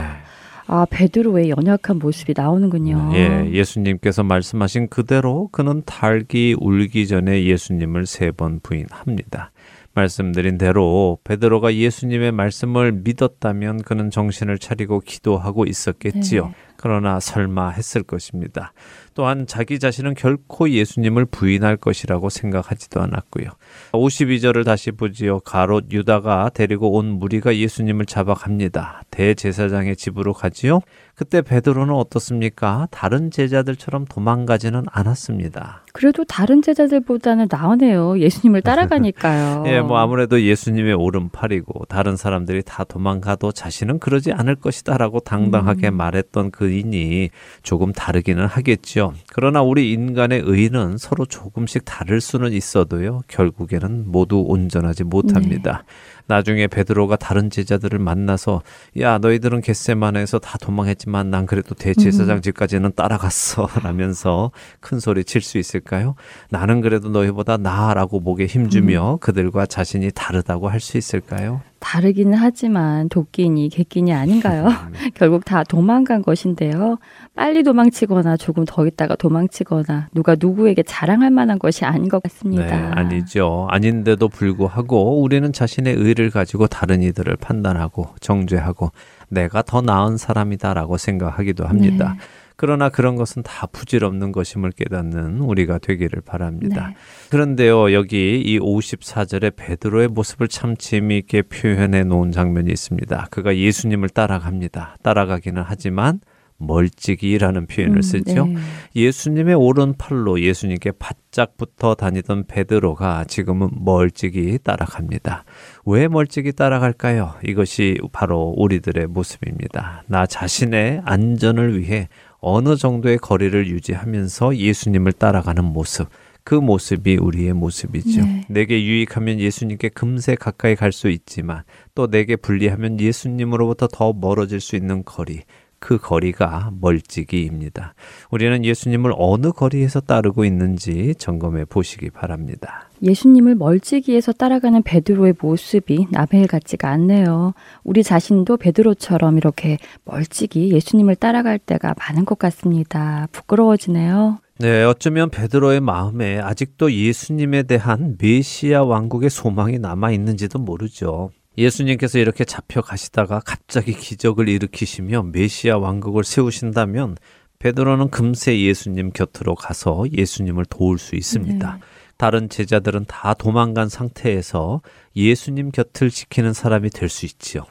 아 0.69 0.87
베드로의 0.89 1.51
연약한 1.51 1.99
모습이 1.99 2.33
나오는군요. 2.35 3.11
예, 3.13 3.51
예수님께서 3.53 4.23
말씀하신 4.23 4.89
그대로 4.89 5.49
그는 5.53 5.83
닭이 5.85 6.55
울기 6.59 7.07
전에 7.09 7.45
예수님을 7.45 8.07
세 8.07 8.31
번 8.31 8.61
부인합니다. 8.63 9.51
말씀드린 9.95 10.57
대로 10.59 11.19
베드로가 11.25 11.75
예수님의 11.75 12.33
말씀을 12.33 12.93
믿었다면 12.93 13.83
그는 13.83 14.11
정신을 14.11 14.59
차리고 14.59 15.01
기도하고 15.01 15.65
있었겠지요. 15.65 16.47
네. 16.47 16.55
그러나 16.77 17.21
설마 17.21 17.71
했을 17.71 18.03
것입니다. 18.03 18.73
또한 19.13 19.47
자기 19.47 19.79
자신은 19.79 20.15
결코 20.15 20.71
예수님을 20.71 21.27
부인할 21.27 21.77
것이라고 21.77 22.31
생각하지도 22.31 23.03
않았고요. 23.03 23.51
52절을 23.93 24.65
다시 24.65 24.91
보지요. 24.91 25.41
가롯 25.41 25.93
유다가 25.93 26.51
데리고 26.55 26.93
온 26.93 27.19
무리가 27.19 27.55
예수님을 27.55 28.07
잡아갑니다. 28.07 29.03
대제사장의 29.11 29.97
집으로 29.97 30.33
가지요. 30.33 30.81
그때 31.21 31.43
베드로는 31.43 31.93
어떻습니까? 31.93 32.89
다른 32.91 33.31
제자들처럼 33.31 34.07
도망가지는 34.07 34.85
않았습니다. 34.91 35.83
그래도 35.93 36.25
다른 36.25 36.63
제자들보다는 36.63 37.49
나으네요. 37.51 38.19
예수님을 38.19 38.63
따라가니까요. 38.63 39.65
예, 39.69 39.83
뭐 39.83 39.99
아무래도 39.99 40.41
예수님의 40.41 40.95
오른팔이고 40.95 41.85
다른 41.91 42.17
사람들이 42.17 42.63
다 42.63 42.85
도망가도 42.85 43.53
자신은 43.53 43.99
그러지 43.99 44.33
않을 44.33 44.55
것이다라고 44.55 45.21
당당하게 45.21 45.91
음. 45.91 45.99
말했던 45.99 46.53
그인이 46.53 47.29
조금 47.63 47.93
다르기는 47.93 48.47
하겠죠. 48.47 49.13
그러나 49.31 49.61
우리 49.61 49.93
인간의 49.93 50.41
의는 50.47 50.97
서로 50.97 51.27
조금씩 51.27 51.85
다를 51.85 52.23
수는 52.23 52.55
있어도요. 52.55 53.25
결국에는 53.29 54.05
모두 54.07 54.43
온전하지 54.47 55.05
못합니다. 55.05 55.85
나중에 56.31 56.69
베드로가 56.69 57.17
다른 57.17 57.51
제자들을 57.51 57.99
만나서 57.99 58.63
야 59.01 59.19
너희들은 59.19 59.61
겟세마네에서 59.63 60.39
다 60.39 60.57
도망했지만 60.59 61.29
난 61.29 61.45
그래도 61.45 61.75
대제사장 61.75 62.41
집까지는 62.41 62.93
따라갔어 62.95 63.69
라면서 63.83 64.53
큰 64.81 65.01
소리 65.01 65.25
칠 65.25 65.43
수 65.43 65.59
있을까요? 65.59 66.15
나는 66.51 66.81
그래도 66.81 67.09
너희보다 67.09 67.57
나아라고 67.57 68.21
목에 68.21 68.47
힘주며 68.47 69.19
그들과 69.21 69.67
자신이 69.67 70.11
다르다고 70.15 70.69
할 70.69 70.81
수 70.81 70.97
있을까요? 70.97 71.61
다르기는 71.81 72.37
하지만 72.37 73.09
도끼니 73.09 73.71
개끼니 73.71 74.13
아닌가요? 74.13 74.69
결국 75.15 75.45
다 75.45 75.65
도망간 75.65 76.23
것인데요. 76.23 76.99
빨리 77.35 77.63
도망치거나 77.63 78.37
조금 78.37 78.65
더 78.67 78.87
있다가 78.87 79.17
도망치거나 79.17 80.09
누가 80.15 80.37
누구에게 80.39 80.83
자랑할 80.83 81.31
만한 81.31 81.59
것이 81.59 81.85
아닌 81.85 82.09
것 82.09 82.23
같습니다. 82.23 82.65
네, 82.65 82.73
아니죠. 82.73 83.67
아닌데도 83.71 84.29
불구하고 84.29 85.23
우리는 85.23 85.53
자신의 85.53 85.95
의를 85.95 86.31
가지고 86.31 86.67
다른 86.67 87.03
이들을 87.03 87.37
판단하고 87.37 88.09
정죄하고 88.21 88.93
내가 89.29 89.63
더 89.63 89.81
나은 89.81 90.19
사람이다라고 90.19 90.99
생각하기도 90.99 91.67
합니다. 91.67 92.15
네. 92.17 92.25
그러나 92.61 92.91
그런 92.91 93.17
것은 93.17 93.43
다 93.43 93.67
부질없는 93.67 94.33
것임을 94.33 94.73
깨닫는 94.73 95.41
우리가 95.41 95.79
되기를 95.79 96.21
바랍니다. 96.21 96.89
네. 96.89 96.95
그런데요, 97.31 97.95
여기 97.95 98.39
이 98.39 98.59
54절에 98.59 99.57
베드로의 99.57 100.09
모습을 100.09 100.47
참 100.47 100.77
재미있게 100.77 101.41
표현해 101.41 102.05
놓은 102.05 102.33
장면이 102.33 102.71
있습니다. 102.71 103.29
그가 103.31 103.57
예수님을 103.57 104.11
따라갑니다. 104.11 104.97
따라가기는 105.03 105.63
하지만 105.65 106.21
멀찍이라는 106.59 107.67
표현을 107.67 107.97
음, 107.97 108.03
쓰죠. 108.03 108.45
네. 108.45 108.57
예수님의 108.95 109.55
오른팔로 109.55 110.43
예수님께 110.43 110.93
바짝 110.99 111.57
붙어 111.57 111.95
다니던 111.95 112.45
베드로가 112.47 113.25
지금은 113.25 113.71
멀찍이 113.73 114.59
따라갑니다. 114.63 115.45
왜 115.87 116.09
멀찍이 116.09 116.53
따라갈까요? 116.53 117.37
이것이 117.43 117.99
바로 118.13 118.55
우리들의 118.59 119.07
모습입니다. 119.07 120.03
나 120.09 120.27
자신의 120.27 121.01
안전을 121.07 121.81
위해 121.81 122.09
어느 122.41 122.77
정도의 122.77 123.19
거리를 123.19 123.67
유지하면서 123.69 124.57
예수님을 124.57 125.13
따라가는 125.13 125.65
모습. 125.65 126.09
그 126.43 126.55
모습이 126.55 127.17
우리의 127.17 127.53
모습이죠. 127.53 128.23
네. 128.23 128.45
내게 128.49 128.83
유익하면 128.83 129.41
예수님께 129.41 129.91
금세 129.91 130.35
가까이 130.35 130.75
갈 130.75 130.91
수 130.91 131.09
있지만 131.11 131.63
또 131.95 132.07
내게 132.09 132.35
불리하면 132.37 132.99
예수님으로부터 132.99 133.89
더 133.89 134.13
멀어질 134.13 134.59
수 134.61 134.75
있는 134.75 135.05
거리. 135.05 135.43
그 135.81 135.99
거리가 135.99 136.71
멀찍이입니다. 136.79 137.95
우리는 138.31 138.65
예수님을 138.65 139.13
어느 139.17 139.51
거리에서 139.51 140.01
따르고 140.01 140.45
있는지 140.45 141.15
점검해 141.17 141.65
보시기 141.65 142.11
바랍니다. 142.11 142.89
예수님을 143.03 143.55
멀찍이에서 143.55 144.33
따라가는 144.33 144.83
베드로의 144.83 145.35
모습이 145.41 146.09
나벨 146.11 146.47
같지가 146.47 146.91
않네요. 146.91 147.55
우리 147.83 148.03
자신도 148.03 148.59
베드로처럼 148.59 149.39
이렇게 149.39 149.79
멀찍이 150.05 150.71
예수님을 150.71 151.17
따라갈 151.17 151.59
때가 151.59 151.95
많은 151.99 152.27
것 152.27 152.39
같습니다. 152.39 153.27
부끄러워지네요. 153.33 154.39
네, 154.59 154.85
어쩌면 154.85 155.31
베드로의 155.31 155.81
마음에 155.81 156.39
아직도 156.39 156.93
예수님에 156.93 157.63
대한 157.63 158.19
메시아 158.21 158.83
왕국의 158.83 159.31
소망이 159.31 159.79
남아 159.79 160.11
있는지도 160.13 160.59
모르죠. 160.59 161.31
예수님께서 161.61 162.19
이렇게 162.19 162.45
잡혀 162.45 162.81
가시다가 162.81 163.41
갑자기 163.41 163.93
기적을 163.93 164.49
일으키시며 164.49 165.25
메시아 165.25 165.79
왕국을 165.79 166.25
세우신다면 166.25 167.17
베드로는 167.59 168.11
금세 168.11 168.59
예수님 168.59 169.11
곁으로 169.13 169.55
가서 169.55 170.05
예수님을 170.11 170.65
도울 170.65 170.99
수 170.99 171.15
있습니다. 171.15 171.75
네. 171.75 171.81
다른 172.17 172.49
제자들은 172.49 173.05
다 173.07 173.35
도망간 173.35 173.89
상태에서 173.89 174.81
예수님 175.15 175.71
곁을 175.71 176.11
지키는 176.11 176.53
사람이 176.55 176.91
될 176.91 177.09
수 177.09 177.27
있지요. 177.27 177.65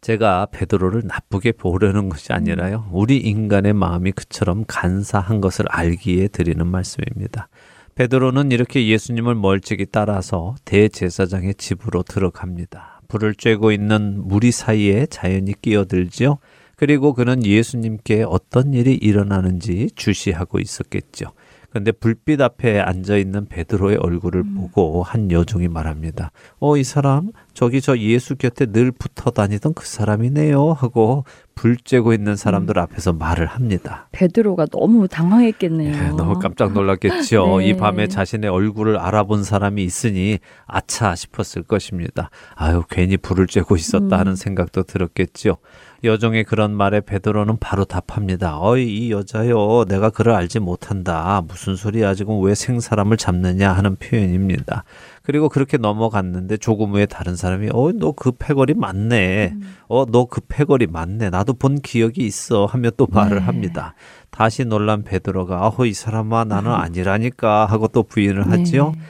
제가 0.00 0.48
베드로를 0.52 1.02
나쁘게 1.06 1.52
보려는 1.52 2.08
것이 2.10 2.32
아니라요. 2.32 2.88
우리 2.92 3.16
인간의 3.16 3.72
마음이 3.72 4.12
그처럼 4.12 4.64
간사한 4.68 5.40
것을 5.40 5.64
알기에 5.68 6.28
드리는 6.28 6.66
말씀입니다. 6.66 7.48
베드로는 7.94 8.52
이렇게 8.52 8.86
예수님을 8.86 9.34
멀찍이 9.34 9.86
따라서 9.90 10.56
대제사장의 10.66 11.54
집으로 11.54 12.02
들어갑니다. 12.02 12.93
불을 13.14 13.34
쬐고 13.34 13.72
있는 13.72 14.26
무리 14.26 14.50
사이에 14.50 15.06
자연히 15.06 15.54
끼어들지요. 15.60 16.38
그리고 16.76 17.14
그는 17.14 17.46
예수님께 17.46 18.24
어떤 18.26 18.74
일이 18.74 18.94
일어나는지 18.94 19.90
주시하고 19.94 20.58
있었겠죠. 20.58 21.26
근데 21.70 21.92
불빛 21.92 22.40
앞에 22.40 22.80
앉아 22.80 23.16
있는 23.16 23.46
베드로의 23.46 23.96
얼굴을 23.96 24.44
보고 24.56 25.02
한 25.02 25.30
여종이 25.30 25.68
말합니다. 25.68 26.30
어, 26.58 26.76
이 26.76 26.84
사람 26.84 27.30
저기 27.52 27.80
저 27.80 27.98
예수 27.98 28.36
곁에 28.36 28.66
늘 28.66 28.92
붙어 28.92 29.30
다니던 29.30 29.74
그 29.74 29.86
사람이네요 29.86 30.72
하고 30.72 31.24
불 31.54 31.76
쬐고 31.76 32.14
있는 32.14 32.36
사람들 32.36 32.78
앞에서 32.78 33.12
말을 33.12 33.46
합니다. 33.46 34.08
베드로가 34.12 34.66
너무 34.66 35.08
당황했겠네요. 35.08 35.94
예, 35.94 36.08
너무 36.08 36.38
깜짝 36.38 36.72
놀랐겠죠. 36.72 37.58
네. 37.58 37.68
이 37.68 37.76
밤에 37.76 38.08
자신의 38.08 38.50
얼굴을 38.50 38.98
알아본 38.98 39.44
사람이 39.44 39.82
있으니 39.84 40.38
아차 40.66 41.14
싶었을 41.14 41.62
것입니다. 41.62 42.30
아유 42.54 42.82
괜히 42.90 43.16
불을 43.16 43.46
쬐고 43.46 43.76
있었다 43.76 44.16
음. 44.16 44.20
하는 44.20 44.36
생각도 44.36 44.82
들었겠죠. 44.82 45.56
여종의 46.04 46.44
그런 46.44 46.72
말에 46.74 47.00
베드로는 47.00 47.56
바로 47.58 47.84
답합니다. 47.84 48.58
어이 48.60 48.84
이 48.84 49.10
여자요 49.12 49.84
내가 49.88 50.10
그를 50.10 50.32
알지 50.32 50.58
못한다. 50.60 51.42
무슨 51.48 51.76
소리야 51.76 52.14
지금 52.14 52.42
왜 52.42 52.54
생사람을 52.54 53.16
잡느냐 53.16 53.72
하는 53.72 53.96
표현입니다. 53.96 54.84
그리고 55.22 55.48
그렇게 55.48 55.78
넘어갔는데 55.78 56.58
조금 56.58 56.92
후에 56.92 57.06
다른 57.06 57.34
사람이 57.36 57.70
어 57.72 57.92
너 57.92 58.12
그 58.12 58.32
패거리 58.32 58.74
맞네. 58.74 59.54
어 59.88 60.04
너 60.06 60.26
그 60.26 60.40
패거리 60.46 60.86
맞네. 60.86 61.30
나도 61.30 61.54
본 61.54 61.80
기억이 61.80 62.20
있어 62.26 62.66
하며 62.66 62.90
또 62.90 63.06
말을 63.10 63.38
네. 63.38 63.42
합니다. 63.44 63.94
다시 64.30 64.64
놀란 64.64 65.02
베드로가 65.04 65.72
어이 65.78 65.92
사람아 65.94 66.44
나는 66.44 66.70
아니라니까 66.72 67.66
하고 67.66 67.88
또 67.88 68.02
부인을 68.02 68.50
하지요. 68.50 68.92
네. 68.94 69.00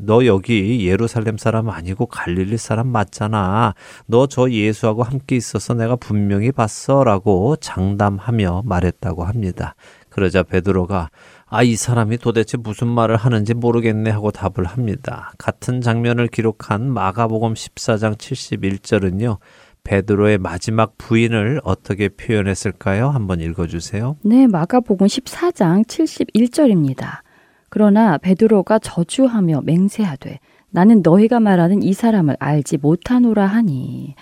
너 0.00 0.24
여기 0.26 0.86
예루살렘 0.86 1.36
사람 1.38 1.68
아니고 1.70 2.06
갈릴리 2.06 2.56
사람 2.58 2.88
맞잖아. 2.88 3.74
너 4.06 4.26
저 4.28 4.50
예수하고 4.50 5.02
함께 5.02 5.36
있어서 5.36 5.74
내가 5.74 5.96
분명히 5.96 6.52
봤어 6.52 7.02
라고 7.04 7.56
장담하며 7.56 8.62
말했다고 8.64 9.24
합니다. 9.24 9.74
그러자 10.10 10.42
베드로가 10.42 11.10
아, 11.46 11.62
이 11.62 11.76
사람이 11.76 12.18
도대체 12.18 12.58
무슨 12.58 12.88
말을 12.88 13.16
하는지 13.16 13.54
모르겠네 13.54 14.10
하고 14.10 14.30
답을 14.30 14.66
합니다. 14.66 15.32
같은 15.38 15.80
장면을 15.80 16.28
기록한 16.28 16.92
마가복음 16.92 17.54
14장 17.54 18.16
71절은요. 18.16 19.38
베드로의 19.84 20.36
마지막 20.38 20.98
부인을 20.98 21.62
어떻게 21.64 22.10
표현했을까요? 22.10 23.08
한번 23.08 23.40
읽어 23.40 23.66
주세요. 23.66 24.16
네, 24.22 24.46
마가복음 24.46 25.06
14장 25.06 25.86
71절입니다. 25.86 27.20
그러나 27.68 28.18
베드로가 28.18 28.78
저주하며 28.78 29.62
맹세하되 29.64 30.40
나는 30.70 31.02
너희가 31.02 31.40
말하는 31.40 31.82
이 31.82 31.92
사람을 31.92 32.36
알지 32.38 32.78
못하노라 32.78 33.46
하니 33.46 34.14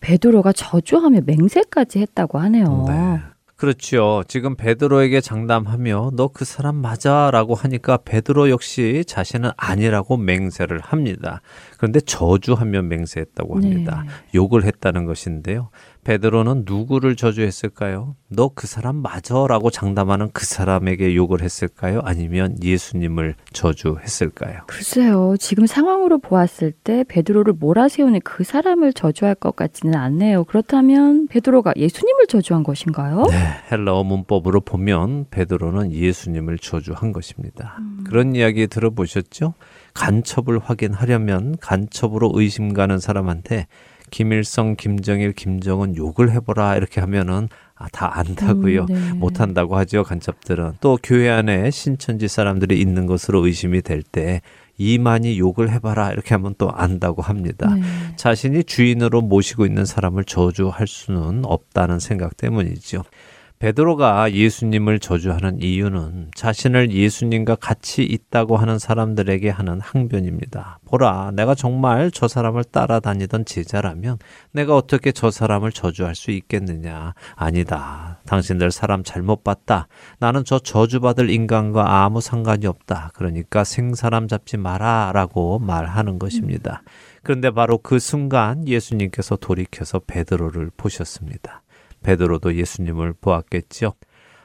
베드로가 0.00 0.52
저주하며 0.52 1.20
맹세까지 1.26 2.00
했다고 2.00 2.38
하네요. 2.38 2.84
네. 2.88 3.20
그렇죠. 3.56 4.24
지금 4.26 4.56
베드로에게 4.56 5.20
장담하며 5.20 6.10
너 6.16 6.26
그 6.34 6.44
사람 6.44 6.74
맞아라고 6.82 7.54
하니까 7.54 7.98
베드로 7.98 8.50
역시 8.50 9.04
자신은 9.06 9.50
아니라고 9.56 10.16
맹세를 10.16 10.80
합니다. 10.80 11.42
그런데 11.76 12.00
저주하며 12.00 12.82
맹세했다고 12.82 13.54
합니다. 13.54 14.02
네. 14.04 14.12
욕을 14.34 14.64
했다는 14.64 15.04
것인데요. 15.06 15.70
베드로는 16.04 16.64
누구를 16.66 17.14
저주했을까요? 17.14 18.16
너 18.28 18.48
그 18.54 18.66
사람 18.66 18.96
맞아라고 18.96 19.70
장담하는 19.70 20.30
그 20.32 20.44
사람에게 20.44 21.14
욕을 21.14 21.42
했을까요? 21.42 22.00
아니면 22.04 22.56
예수님을 22.62 23.34
저주했을까요? 23.52 24.60
글쎄요. 24.66 25.36
지금 25.38 25.66
상황으로 25.66 26.18
보았을 26.18 26.72
때 26.72 27.04
베드로를 27.08 27.54
몰아세우는 27.54 28.20
그 28.24 28.42
사람을 28.44 28.92
저주할 28.94 29.34
것 29.34 29.54
같지는 29.56 29.94
않네요. 29.94 30.44
그렇다면 30.44 31.28
베드로가 31.28 31.72
예수님을 31.76 32.26
저주한 32.26 32.62
것인가요? 32.62 33.24
네, 33.30 33.36
헬라어 33.70 34.02
문법으로 34.04 34.60
보면 34.60 35.26
베드로는 35.30 35.92
예수님을 35.92 36.58
저주한 36.58 37.12
것입니다. 37.12 37.78
그런 38.04 38.34
이야기 38.34 38.66
들어보셨죠? 38.66 39.54
간첩을 39.94 40.58
확인하려면 40.58 41.56
간첩으로 41.60 42.32
의심 42.34 42.72
가는 42.72 42.98
사람한테 42.98 43.66
김일성, 44.12 44.76
김정일, 44.76 45.32
김정은 45.32 45.96
욕을 45.96 46.30
해보라 46.30 46.76
이렇게 46.76 47.00
하면은 47.00 47.48
아, 47.74 47.88
다 47.90 48.16
안다고요. 48.18 48.82
음, 48.82 48.86
네. 48.86 49.12
못한다고 49.14 49.76
하죠. 49.78 50.04
간첩들은 50.04 50.74
또 50.80 50.96
교회 51.02 51.28
안에 51.28 51.72
신천지 51.72 52.28
사람들이 52.28 52.80
있는 52.80 53.06
것으로 53.06 53.44
의심이 53.44 53.82
될 53.82 54.04
때 54.04 54.40
이만희 54.78 55.38
욕을 55.38 55.70
해봐라 55.70 56.12
이렇게 56.12 56.34
하면 56.34 56.54
또 56.58 56.70
안다고 56.70 57.22
합니다. 57.22 57.74
네. 57.74 57.82
자신이 58.16 58.64
주인으로 58.64 59.20
모시고 59.22 59.66
있는 59.66 59.84
사람을 59.84 60.24
저주할 60.24 60.86
수는 60.86 61.44
없다는 61.44 61.98
생각 61.98 62.36
때문이죠. 62.36 63.02
베드로가 63.62 64.32
예수님을 64.32 64.98
저주하는 64.98 65.62
이유는 65.62 66.32
자신을 66.34 66.90
예수님과 66.90 67.54
같이 67.54 68.02
있다고 68.02 68.56
하는 68.56 68.80
사람들에게 68.80 69.48
하는 69.50 69.80
항변입니다. 69.80 70.80
보라, 70.84 71.30
내가 71.34 71.54
정말 71.54 72.10
저 72.10 72.26
사람을 72.26 72.64
따라다니던 72.64 73.44
제자라면 73.44 74.18
내가 74.50 74.74
어떻게 74.74 75.12
저 75.12 75.30
사람을 75.30 75.70
저주할 75.70 76.16
수 76.16 76.32
있겠느냐? 76.32 77.14
아니다. 77.36 78.18
당신들 78.26 78.72
사람 78.72 79.04
잘못 79.04 79.44
봤다. 79.44 79.86
나는 80.18 80.42
저 80.44 80.58
저주받을 80.58 81.30
인간과 81.30 82.02
아무 82.02 82.20
상관이 82.20 82.66
없다. 82.66 83.12
그러니까 83.14 83.62
생사람 83.62 84.26
잡지 84.26 84.56
마라. 84.56 85.12
라고 85.14 85.60
말하는 85.60 86.18
것입니다. 86.18 86.82
그런데 87.22 87.52
바로 87.52 87.78
그 87.78 88.00
순간 88.00 88.66
예수님께서 88.66 89.36
돌이켜서 89.36 90.00
베드로를 90.00 90.72
보셨습니다. 90.76 91.61
베드로도 92.02 92.56
예수님을 92.56 93.14
보았겠죠. 93.20 93.94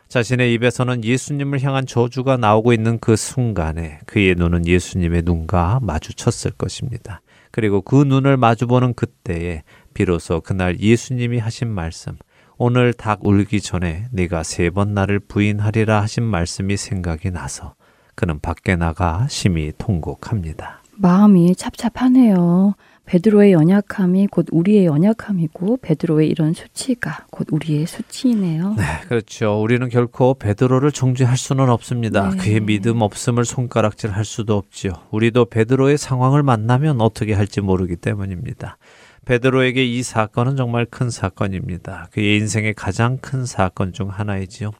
자신의 0.07 0.53
입에서는 0.53 1.03
예수님을 1.03 1.61
향한 1.63 1.85
저주가 1.85 2.37
나오고 2.37 2.71
있는 2.71 2.97
그 2.99 3.15
순간에 3.15 3.99
그의 4.05 4.35
눈은 4.35 4.65
예수님의 4.65 5.23
눈과 5.25 5.79
마주쳤을 5.81 6.51
것입니다. 6.51 7.21
그리고 7.51 7.81
그 7.81 8.03
눈을 8.03 8.37
마주보는 8.37 8.93
그때에 8.93 9.63
비로소 9.93 10.39
그날 10.41 10.79
예수님이 10.79 11.39
하신 11.39 11.67
말씀, 11.69 12.13
오늘 12.57 12.93
닭 12.93 13.25
울기 13.25 13.59
전에 13.61 14.05
네가 14.11 14.43
세 14.43 14.69
번 14.69 14.93
나를 14.93 15.19
부인하리라 15.19 16.01
하신 16.01 16.23
말씀이 16.23 16.77
생각이 16.77 17.31
나서 17.31 17.75
그는 18.15 18.39
밖에 18.39 18.75
나가 18.75 19.27
심히 19.29 19.71
통곡합니다. 19.77 20.81
마음이 20.93 21.55
찹찹하네요. 21.55 22.73
베드로의 23.07 23.53
연약함이 23.53 24.27
곧 24.27 24.47
우리의 24.51 24.85
연약함이고 24.85 25.77
베드로의 25.81 26.27
이런 26.27 26.53
수치가 26.53 27.25
곧 27.31 27.47
우리의 27.51 27.87
수치이네요. 27.87 28.75
네, 28.77 28.83
그렇죠. 29.07 29.61
우리는 29.61 29.87
결코 29.87 30.33
베드로를 30.33 30.91
정죄할 30.91 31.37
수는 31.37 31.69
없습니다. 31.69 32.31
네. 32.31 32.37
그의 32.37 32.59
믿음 32.59 33.01
없음을 33.01 33.45
손가락질 33.45 34.11
할 34.11 34.25
수도 34.25 34.57
없지요. 34.57 34.91
우리도 35.11 35.45
베드로의 35.45 35.97
상황을 35.97 36.43
만나면 36.43 36.99
어떻게 36.99 37.33
할지 37.33 37.61
모르기 37.61 37.95
때문입니다. 37.95 38.77
베드로에게 39.23 39.85
이 39.85 40.03
사건은 40.03 40.57
정말 40.57 40.85
큰 40.85 41.09
사건입니다. 41.09 42.09
그의 42.11 42.37
인생의 42.39 42.73
가장 42.73 43.17
큰 43.19 43.45
사건 43.45 43.93
중 43.93 44.09
하나이지요. 44.09 44.71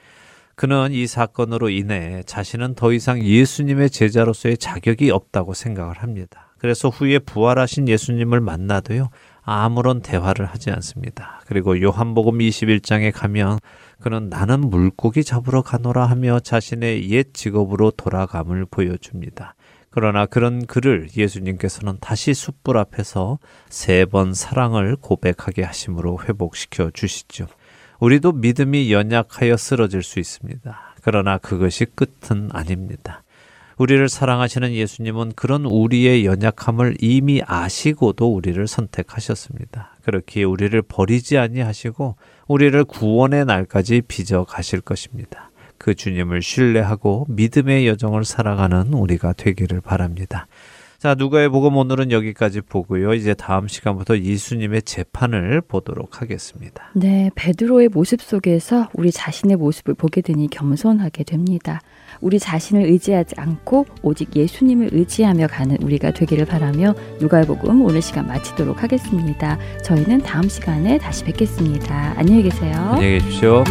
그는 0.56 0.92
이 0.92 1.08
사건으로 1.08 1.70
인해 1.70 2.24
자신은 2.26 2.76
더 2.76 2.92
이상 2.92 3.24
예수님의 3.24 3.90
제자로서의 3.90 4.58
자격이 4.58 5.12
없다고 5.12 5.54
생각을 5.54 6.00
합니다. 6.00 6.47
그래서 6.58 6.90
후에 6.90 7.20
부활하신 7.20 7.88
예수님을 7.88 8.42
만나도요, 8.42 9.10
아무런 9.44 10.02
대화를 10.02 10.46
하지 10.46 10.72
않습니다. 10.72 11.42
그리고 11.48 11.82
요한복음 11.82 12.40
21장에 12.40 13.12
가면 13.14 13.60
그는 14.02 14.30
나는 14.30 14.60
물고기 14.70 15.24
잡으러 15.24 15.62
가노라 15.62 16.06
하며 16.06 16.40
자신의 16.40 17.10
옛 17.12 17.34
직업으로 17.34 17.92
돌아감을 17.92 18.66
보여줍니다. 18.70 19.56
그러나 19.90 20.26
그런 20.26 20.66
그를 20.66 21.08
예수님께서는 21.16 21.98
다시 22.02 22.34
숯불 22.34 22.78
앞에서 22.78 23.40
세 23.70 24.06
번 24.06 24.34
사랑을 24.34 24.96
고백하게 24.96 25.64
하심으로 25.64 26.20
회복시켜 26.28 26.92
주시죠. 26.94 27.48
우리도 28.00 28.34
믿음이 28.34 28.92
연약하여 28.92 29.58
쓰러질 29.58 30.04
수 30.04 30.20
있습니다. 30.20 30.96
그러나 31.02 31.38
그것이 31.38 31.86
끝은 31.86 32.50
아닙니다. 32.52 33.24
우리를 33.78 34.10
사랑하시는 34.10 34.74
예수님은 34.74 35.34
그런 35.36 35.66
우리의 35.66 36.26
연약함을 36.26 36.98
이미 37.00 37.42
아시고도 37.46 38.34
우리를 38.34 38.66
선택하셨습니다. 38.66 39.96
그렇기에 40.04 40.44
우리를 40.44 40.82
버리지 40.82 41.38
아니하시고 41.38 42.16
우리를 42.48 42.84
구원의 42.86 43.46
날까지 43.46 44.02
빚어 44.08 44.46
가실 44.46 44.82
것입니다. 44.82 45.52
그 45.78 45.94
주님을 45.94 46.42
신뢰하고 46.42 47.28
믿음의 47.30 47.88
여정을 47.88 48.26
살아가는 48.26 48.94
우리가 48.94 49.34
되기를 49.34 49.82
바랍니다. 49.82 50.48
자, 50.98 51.14
누가의 51.14 51.50
복음 51.50 51.78
오늘은 51.78 52.12
여기까지 52.12 52.62
보고요. 52.62 53.14
이제 53.14 53.36
다음 53.36 53.68
시간부터 53.68 54.18
예수님의 54.18 54.82
재판을 54.82 55.62
보도록 55.62 56.24
하겠습니다. 56.24 56.90
네, 56.96 57.30
베드로의 57.36 57.90
모습 57.90 58.24
속에서 58.24 58.90
우리 58.94 59.12
자신의 59.12 59.58
모습을 59.58 59.94
보게 59.94 60.22
되니 60.22 60.50
겸손하게 60.50 61.24
됩니다. 61.24 61.82
우리 62.22 62.40
자신을 62.40 62.84
의지하지 62.84 63.36
않고 63.38 63.86
오직 64.02 64.36
예수님을 64.36 64.90
의지하며 64.92 65.48
가는 65.48 65.78
우리가 65.82 66.12
되기를 66.12 66.46
바라며 66.46 66.96
누가의 67.20 67.46
복음 67.46 67.84
오늘 67.84 68.02
시간 68.02 68.28
마치도록 68.28 68.84
하겠습니다. 68.84 69.58
저희는 69.84 70.22
다음 70.22 70.48
시간에 70.50 70.98
다시 70.98 71.24
뵙겠습니다. 71.24 72.14
안녕히 72.18 72.44
계세요. 72.44 72.74
안녕히 72.76 73.20
계십시오. 73.20 73.64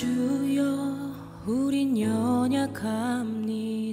주여 0.00 0.62
우린 1.46 2.00
연약합니다 2.00 3.89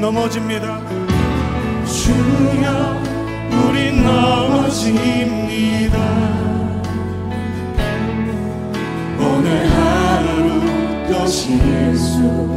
넘어집니다. 0.00 0.80
주여 1.86 3.02
우린 3.50 4.04
넘어집니다. 4.04 5.96
오늘 9.18 9.70
하루 9.70 10.60
또 11.08 11.26
실수합니다. 11.26 12.56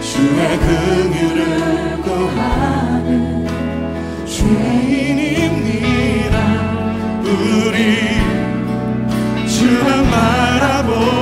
주의 0.00 0.58
긍휼을 0.58 2.02
구하는 2.02 3.46
죄인입니다. 4.26 5.56
우리 7.22 7.76
주만 9.46 9.86
바라보 10.10 11.15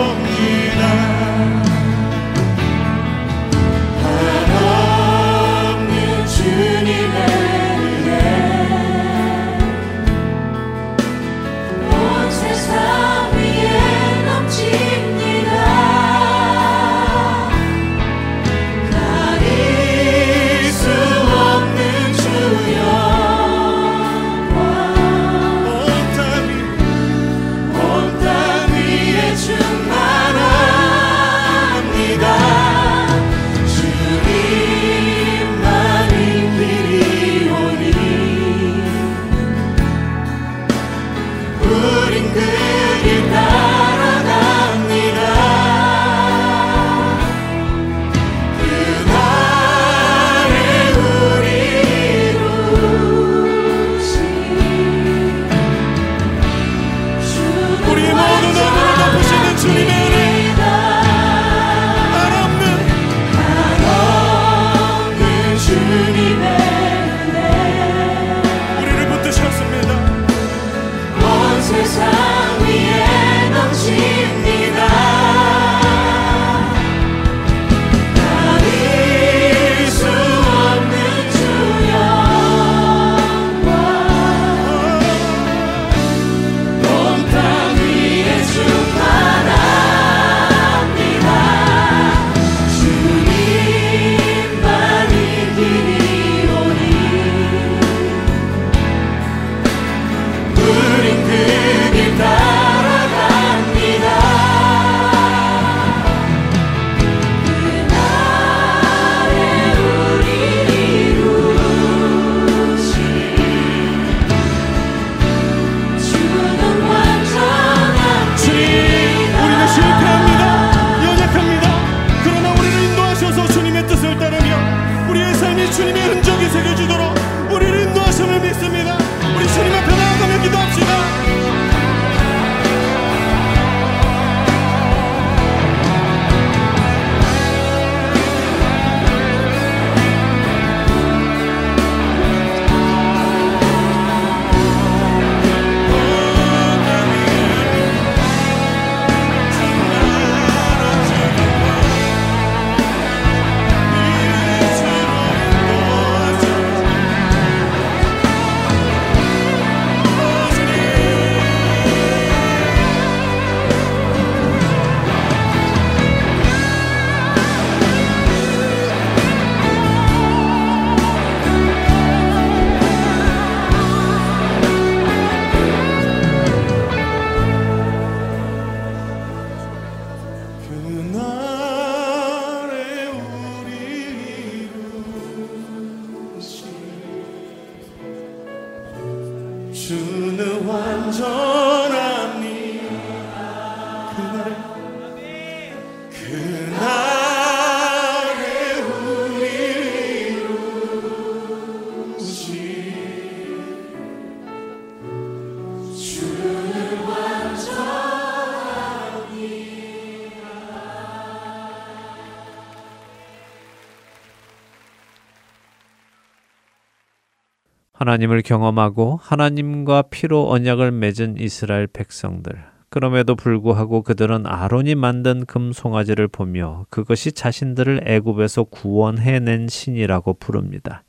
하나님을 217.94 218.42
경험하고 218.42 219.20
하나님과 219.22 220.02
피로 220.10 220.50
언약을 220.50 220.90
맺은 220.90 221.36
이스라엘 221.38 221.86
백성들. 221.86 222.52
그럼에도 222.90 223.36
불구하고 223.36 224.02
그들은 224.02 224.46
아론이 224.46 224.96
만든 224.96 225.46
금 225.46 225.72
송아지를 225.72 226.26
보며 226.26 226.86
그것이 226.90 227.30
자신들을 227.30 228.02
애굽에서 228.04 228.64
구원해낸 228.64 229.68
신이라고 229.68 230.34
부릅니다. 230.34 231.04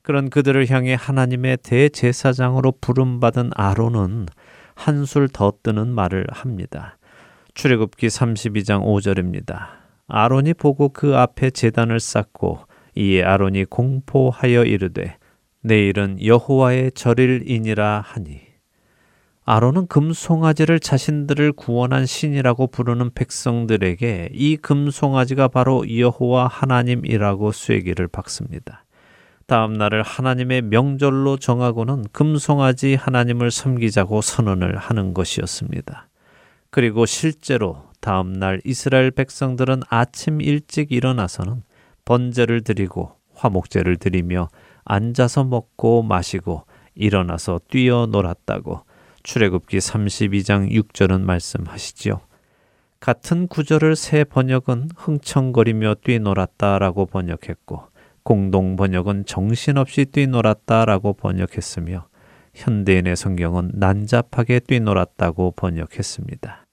그런 0.00 0.30
그들을 0.30 0.70
향해 0.70 0.96
하나님의 0.98 1.58
대제사장으로 1.62 2.72
부름받은 2.80 3.50
아론은 3.54 4.26
한술 4.74 5.28
더 5.28 5.52
뜨는 5.62 5.88
말을 5.88 6.24
합니다. 6.30 6.96
출애굽기 7.52 8.06
32장 8.06 8.82
5절입니다. 8.82 9.66
아론이 10.06 10.54
보고 10.54 10.88
그 10.88 11.18
앞에 11.18 11.50
제단을 11.50 12.00
쌓고 12.00 12.60
이에 12.96 13.22
아론이 13.22 13.66
공포하여 13.66 14.64
이르되 14.64 15.19
내일은 15.62 16.24
여호와의 16.24 16.92
절일이니라 16.92 18.02
하니 18.06 18.40
아론은 19.44 19.88
금송아지를 19.88 20.80
자신들을 20.80 21.52
구원한 21.52 22.06
신이라고 22.06 22.68
부르는 22.68 23.10
백성들에게 23.14 24.30
이 24.32 24.56
금송아지가 24.56 25.48
바로 25.48 25.84
여호와 25.98 26.46
하나님이라고 26.46 27.52
쐐기를 27.52 28.08
박습니다. 28.08 28.84
다음 29.46 29.72
날을 29.72 30.02
하나님의 30.02 30.62
명절로 30.62 31.36
정하고는 31.36 32.04
금송아지 32.12 32.94
하나님을 32.94 33.50
섬기자고 33.50 34.20
선언을 34.22 34.76
하는 34.76 35.12
것이었습니다. 35.12 36.08
그리고 36.70 37.04
실제로 37.04 37.82
다음 38.00 38.32
날 38.32 38.60
이스라엘 38.64 39.10
백성들은 39.10 39.82
아침 39.88 40.40
일찍 40.40 40.92
일어나서는 40.92 41.64
번제를 42.04 42.62
드리고 42.62 43.16
화목제를 43.34 43.96
드리며 43.96 44.48
앉아서 44.90 45.44
먹고 45.44 46.02
마시고 46.02 46.64
일어나서 46.96 47.60
뛰어 47.68 48.06
놀았다고 48.06 48.80
출애굽기 49.22 49.78
32장 49.78 50.72
6절은 50.72 51.20
말씀하시지요. 51.20 52.20
같은 52.98 53.46
구절을 53.46 53.94
새 53.94 54.24
번역은 54.24 54.88
흥청거리며 54.96 55.94
뛰놀았다라고 56.02 57.06
번역했고 57.06 57.84
공동 58.24 58.74
번역은 58.74 59.26
정신없이 59.26 60.06
뛰놀았다라고 60.06 61.12
번역했으며 61.12 62.06
현대인의 62.54 63.14
성경은 63.14 63.70
난잡하게 63.74 64.58
뛰놀았다고 64.58 65.52
번역했습니다. 65.52 66.66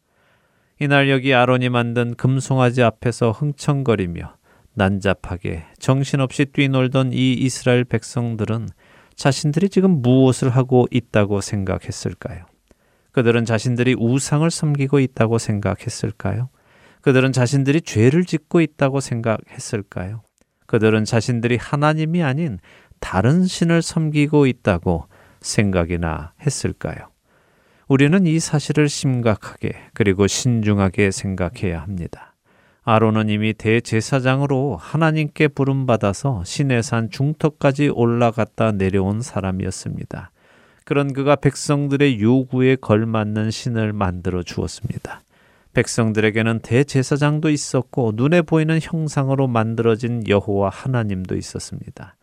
이날 0.80 1.09
여기 1.11 1.36
아론이 1.36 1.70
만든 1.70 2.15
금송아지 2.15 2.82
앞에서 2.82 3.32
흥청거리며 3.32 4.38
난잡하게 4.78 5.66
정신없이 5.80 6.46
뛰놀던 6.46 7.12
이 7.12 7.34
이스라엘 7.34 7.84
백성들은 7.84 8.70
자신들이 9.16 9.70
지금 9.70 10.04
무엇을 10.04 10.50
하고 10.50 10.86
있다고 10.92 11.42
생각했을까요? 11.42 12.46
그들은 13.12 13.46
자신들이 13.46 13.96
우상을 13.98 14.50
섬기고 14.50 15.00
있다고 15.00 15.40
생각했을까요? 15.40 16.50
그들은 17.02 17.32
자신들이 17.32 17.82
죄를 17.82 18.26
짓고 18.26 18.62
있다고 18.62 19.00
생각했을까요? 19.00 20.22
그들은 20.68 21.06
자신들이 21.06 21.58
하나님이 21.58 22.22
아닌 22.22 22.60
다른 23.00 23.46
신을 23.46 23.82
섬기고 23.82 24.46
있다고 24.46 25.08
생각이나 25.42 26.34
했을까요? 26.46 27.10
우리는 27.88 28.28
이 28.28 28.40
사실을 28.40 28.90
심각하게 28.90 29.72
그리고 29.96 30.28
신중하게 30.28 31.10
생각해야 31.10 31.82
합니다. 31.82 32.36
아론은 32.90 33.28
이미 33.28 33.54
대제사장으로 33.54 34.78
하나님께 34.78 35.50
부름받아서 35.50 36.46
시내산 36.46 37.10
중턱까지 37.10 37.90
올라갔다 37.90 38.72
내려온 38.72 39.22
사람이었습니다. 39.22 40.32
그런 40.86 41.12
그가 41.12 41.36
백성들의 41.36 42.22
요구에 42.22 42.78
걸맞는 42.78 43.52
신을 43.52 43.92
만들어 43.92 44.42
주었습니다. 44.42 45.20
백성들에게는 45.74 46.60
대제사장도 46.60 47.50
있었고 47.50 48.14
눈에 48.16 48.42
보이는 48.42 48.80
형상으로 48.82 49.50
만들어진 49.50 50.24
여호와 50.26 50.70
하나님도 50.70 51.36
있었습니다. 51.36 52.16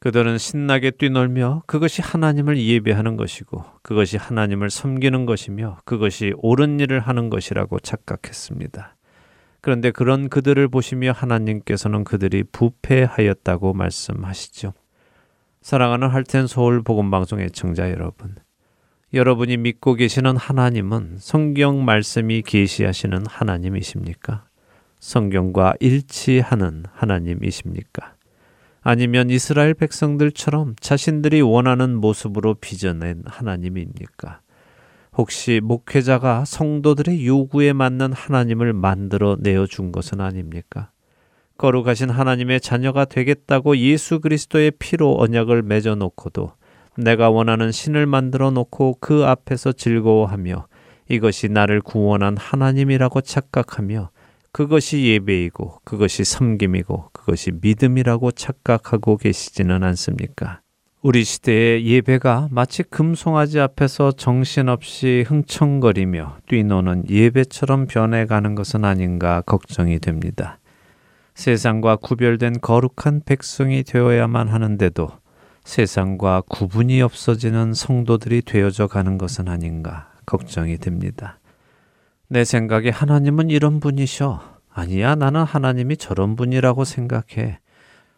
그들은 0.00 0.36
신나게 0.36 0.90
뛰놀며 0.90 1.62
그것이 1.66 2.02
하나님을 2.02 2.58
예배하는 2.58 3.16
것이고 3.16 3.64
그것이 3.80 4.18
하나님을 4.18 4.68
섬기는 4.68 5.24
것이며 5.24 5.78
그것이 5.86 6.34
옳은 6.36 6.78
일을 6.80 7.00
하는 7.00 7.30
것이라고 7.30 7.80
착각했습니다. 7.80 8.96
그런데 9.64 9.90
그런 9.90 10.28
그들을 10.28 10.68
보시며 10.68 11.12
하나님께서는 11.12 12.04
그들이 12.04 12.42
부패하였다고 12.42 13.72
말씀하시죠. 13.72 14.74
사랑하는 15.62 16.10
할텐 16.10 16.48
서울 16.48 16.82
복음 16.82 17.10
방송의 17.10 17.50
청자 17.50 17.90
여러분. 17.90 18.34
여러분이 19.14 19.56
믿고 19.56 19.94
계시는 19.94 20.36
하나님은 20.36 21.16
성경 21.18 21.82
말씀이 21.82 22.42
계시하시는 22.42 23.24
하나님이십니까? 23.26 24.44
성경과 25.00 25.72
일치하는 25.80 26.84
하나님이십니까? 26.92 28.16
아니면 28.82 29.30
이스라엘 29.30 29.72
백성들처럼 29.72 30.74
자신들이 30.78 31.40
원하는 31.40 31.96
모습으로 31.96 32.56
빚어낸 32.56 33.22
하나님입니까? 33.24 34.42
혹시 35.16 35.60
목회자가 35.62 36.44
성도들의 36.44 37.26
요구에 37.26 37.72
맞는 37.72 38.12
하나님을 38.12 38.72
만들어 38.72 39.36
내어 39.38 39.66
준 39.66 39.92
것은 39.92 40.20
아닙니까? 40.20 40.90
거룩하신 41.56 42.10
하나님의 42.10 42.60
자녀가 42.60 43.04
되겠다고 43.04 43.76
예수 43.76 44.20
그리스도의 44.20 44.72
피로 44.72 45.16
언약을 45.20 45.62
맺어 45.62 45.94
놓고도 45.94 46.52
내가 46.96 47.30
원하는 47.30 47.70
신을 47.70 48.06
만들어 48.06 48.50
놓고 48.50 48.98
그 49.00 49.24
앞에서 49.24 49.72
즐거워하며 49.72 50.66
이것이 51.08 51.48
나를 51.48 51.80
구원한 51.80 52.36
하나님이라고 52.36 53.20
착각하며 53.20 54.10
그것이 54.50 55.04
예배이고 55.04 55.80
그것이 55.84 56.24
섬김이고 56.24 57.10
그것이 57.12 57.52
믿음이라고 57.60 58.32
착각하고 58.32 59.16
계시지는 59.16 59.82
않습니까? 59.84 60.60
우리 61.04 61.22
시대의 61.22 61.84
예배가 61.84 62.48
마치 62.50 62.82
금송아지 62.82 63.60
앞에서 63.60 64.12
정신없이 64.12 65.22
흥청거리며 65.28 66.38
뛰노는 66.48 67.10
예배처럼 67.10 67.88
변해가는 67.88 68.54
것은 68.54 68.86
아닌가 68.86 69.42
걱정이 69.42 69.98
됩니다. 69.98 70.58
세상과 71.34 71.96
구별된 71.96 72.62
거룩한 72.62 73.20
백성이 73.26 73.82
되어야만 73.82 74.48
하는데도 74.48 75.10
세상과 75.64 76.44
구분이 76.48 77.02
없어지는 77.02 77.74
성도들이 77.74 78.40
되어져 78.40 78.86
가는 78.86 79.18
것은 79.18 79.46
아닌가 79.46 80.10
걱정이 80.24 80.78
됩니다. 80.78 81.38
내 82.28 82.44
생각에 82.44 82.88
하나님은 82.88 83.50
이런 83.50 83.78
분이셔. 83.78 84.40
아니야, 84.70 85.16
나는 85.16 85.42
하나님이 85.44 85.98
저런 85.98 86.34
분이라고 86.34 86.84
생각해. 86.84 87.58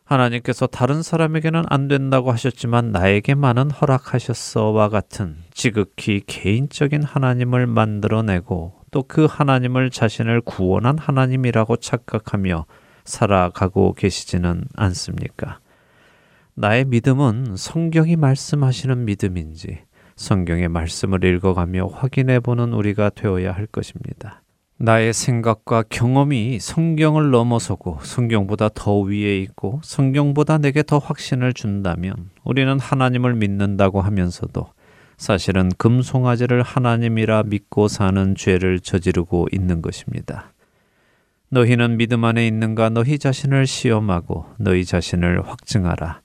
하나님께서 0.06 0.66
다른 0.66 1.02
사람에게는 1.02 1.64
안 1.68 1.88
된다고 1.88 2.32
하셨지만 2.32 2.92
나에게만은 2.92 3.70
허락하셨어와 3.70 4.88
같은 4.88 5.36
지극히 5.52 6.22
개인적인 6.26 7.02
하나님을 7.02 7.66
만들어내고 7.66 8.76
또 8.92 9.02
그 9.02 9.26
하나님을 9.26 9.90
자신을 9.90 10.40
구원한 10.40 10.96
하나님이라고 10.96 11.76
착각하며 11.76 12.66
살아가고 13.04 13.94
계시지는 13.94 14.64
않습니까? 14.74 15.60
나의 16.54 16.86
믿음은 16.86 17.56
성경이 17.56 18.16
말씀하시는 18.16 19.04
믿음인지 19.04 19.80
성경의 20.16 20.68
말씀을 20.68 21.24
읽어가며 21.24 21.88
확인해 21.88 22.40
보는 22.40 22.72
우리가 22.72 23.10
되어야 23.10 23.52
할 23.52 23.66
것입니다. 23.66 24.42
나의 24.78 25.14
생각과 25.14 25.84
경험이 25.88 26.58
성경을 26.60 27.30
넘어서고 27.30 28.00
성경보다 28.02 28.68
더 28.74 28.98
위에 28.98 29.38
있고 29.40 29.80
성경보다 29.82 30.58
내게 30.58 30.82
더 30.82 30.98
확신을 30.98 31.54
준다면 31.54 32.28
우리는 32.44 32.78
하나님을 32.78 33.34
믿는다고 33.36 34.02
하면서도 34.02 34.66
사실은 35.16 35.70
금송아지를 35.78 36.62
하나님이라 36.62 37.44
믿고 37.44 37.88
사는 37.88 38.34
죄를 38.34 38.80
저지르고 38.80 39.48
있는 39.50 39.80
것입니다. 39.80 40.52
너희는 41.48 41.96
믿음 41.96 42.24
안에 42.24 42.46
있는가 42.46 42.90
너희 42.90 43.18
자신을 43.18 43.66
시험하고 43.66 44.44
너희 44.58 44.84
자신을 44.84 45.48
확증하라. 45.48 46.20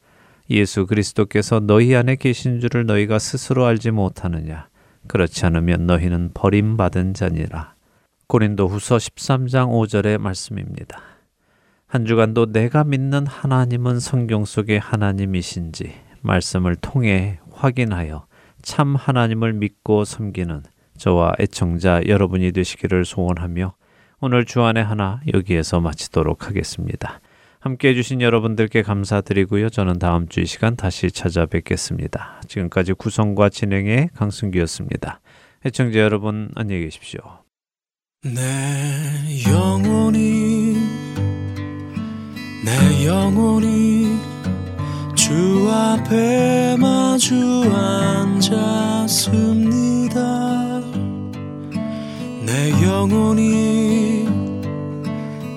예수 0.49 0.87
그리스도께서 0.87 1.61
너희 1.61 1.95
안에 1.95 2.17
계신 2.17 2.59
줄을 2.59 2.85
너희가 2.85 3.17
스스로 3.17 3.65
알지 3.65 3.91
못하느냐? 3.91 4.67
그렇지 5.07 5.45
않으면 5.45 5.85
너희는 5.85 6.31
버림받은 6.33 7.13
자니라. 7.13 7.70
고린도 8.31 8.69
후서 8.69 8.95
13장 8.95 9.67
5절의 9.71 10.17
말씀입니다. 10.17 11.01
한 11.85 12.05
주간도 12.05 12.53
내가 12.53 12.85
믿는 12.85 13.27
하나님은 13.27 13.99
성경 13.99 14.45
속의 14.45 14.79
하나님이신지 14.79 15.91
말씀을 16.21 16.77
통해 16.77 17.41
확인하여 17.51 18.25
참 18.61 18.95
하나님을 18.95 19.51
믿고 19.51 20.05
섬기는 20.05 20.63
저와 20.97 21.33
애청자 21.41 21.99
여러분이 22.07 22.53
되시기를 22.53 23.03
소원하며 23.03 23.73
오늘 24.21 24.45
주안의 24.45 24.81
하나 24.81 25.19
여기에서 25.33 25.81
마치도록 25.81 26.47
하겠습니다. 26.47 27.19
함께 27.59 27.89
해주신 27.89 28.21
여러분들께 28.21 28.81
감사드리고요. 28.81 29.69
저는 29.69 29.99
다음 29.99 30.29
주 30.29 30.39
이 30.39 30.45
시간 30.45 30.77
다시 30.77 31.11
찾아뵙겠습니다. 31.11 32.43
지금까지 32.47 32.93
구성과 32.93 33.49
진행의 33.49 34.11
강승기였습니다. 34.15 35.19
애청자 35.65 35.99
여러분 35.99 36.49
안녕히 36.55 36.83
계십시오. 36.83 37.40
내 38.23 38.39
영혼이 39.49 40.77
내 42.63 43.03
영혼이 43.07 44.15
주 45.15 45.67
앞에 45.67 46.77
마주 46.77 47.33
앉았습니다. 47.73 49.41
내 52.45 52.69
영혼이 52.83 54.27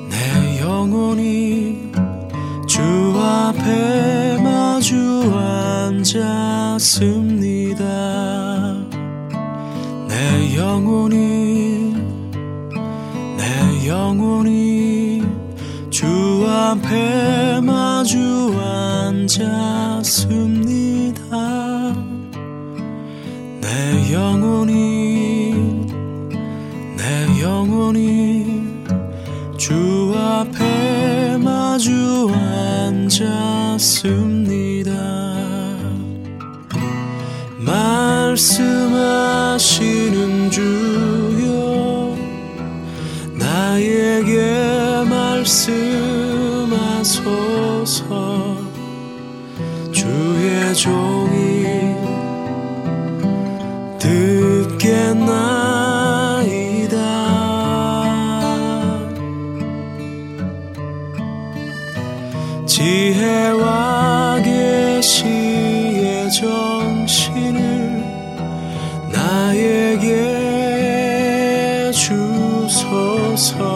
내 0.09 0.59
영혼이 0.63 1.93
주 2.67 2.81
앞에 3.21 4.39
마주 4.43 4.97
앉았습니다. 5.37 7.05
내 10.09 10.57
영혼이 10.57 11.15
내 11.17 11.64
영혼이 13.87 15.23
주 15.91 16.07
앞에 16.49 17.61
마주 17.61 18.19
앉았습니다. 18.59 20.25
내 23.61 24.13
영혼이 24.13 25.55
내 26.97 27.43
영혼이 27.43 28.63
주 29.59 30.15
앞에 30.17 31.37
마주 31.39 32.31
앉았습니다. 32.33 33.35
말씀하시는 37.59 38.91
주여 40.51 41.24
나에게 43.75 44.39
말씀하소서. 45.11 45.65
주의 49.91 50.75
종이 50.77 51.67
듣겠나이다. 53.99 55.25
지혜와 62.67 64.41
계시의 64.45 66.31
정신을 66.31 68.05
나에게 69.13 70.13
주 71.93 72.24
소서 73.37 73.74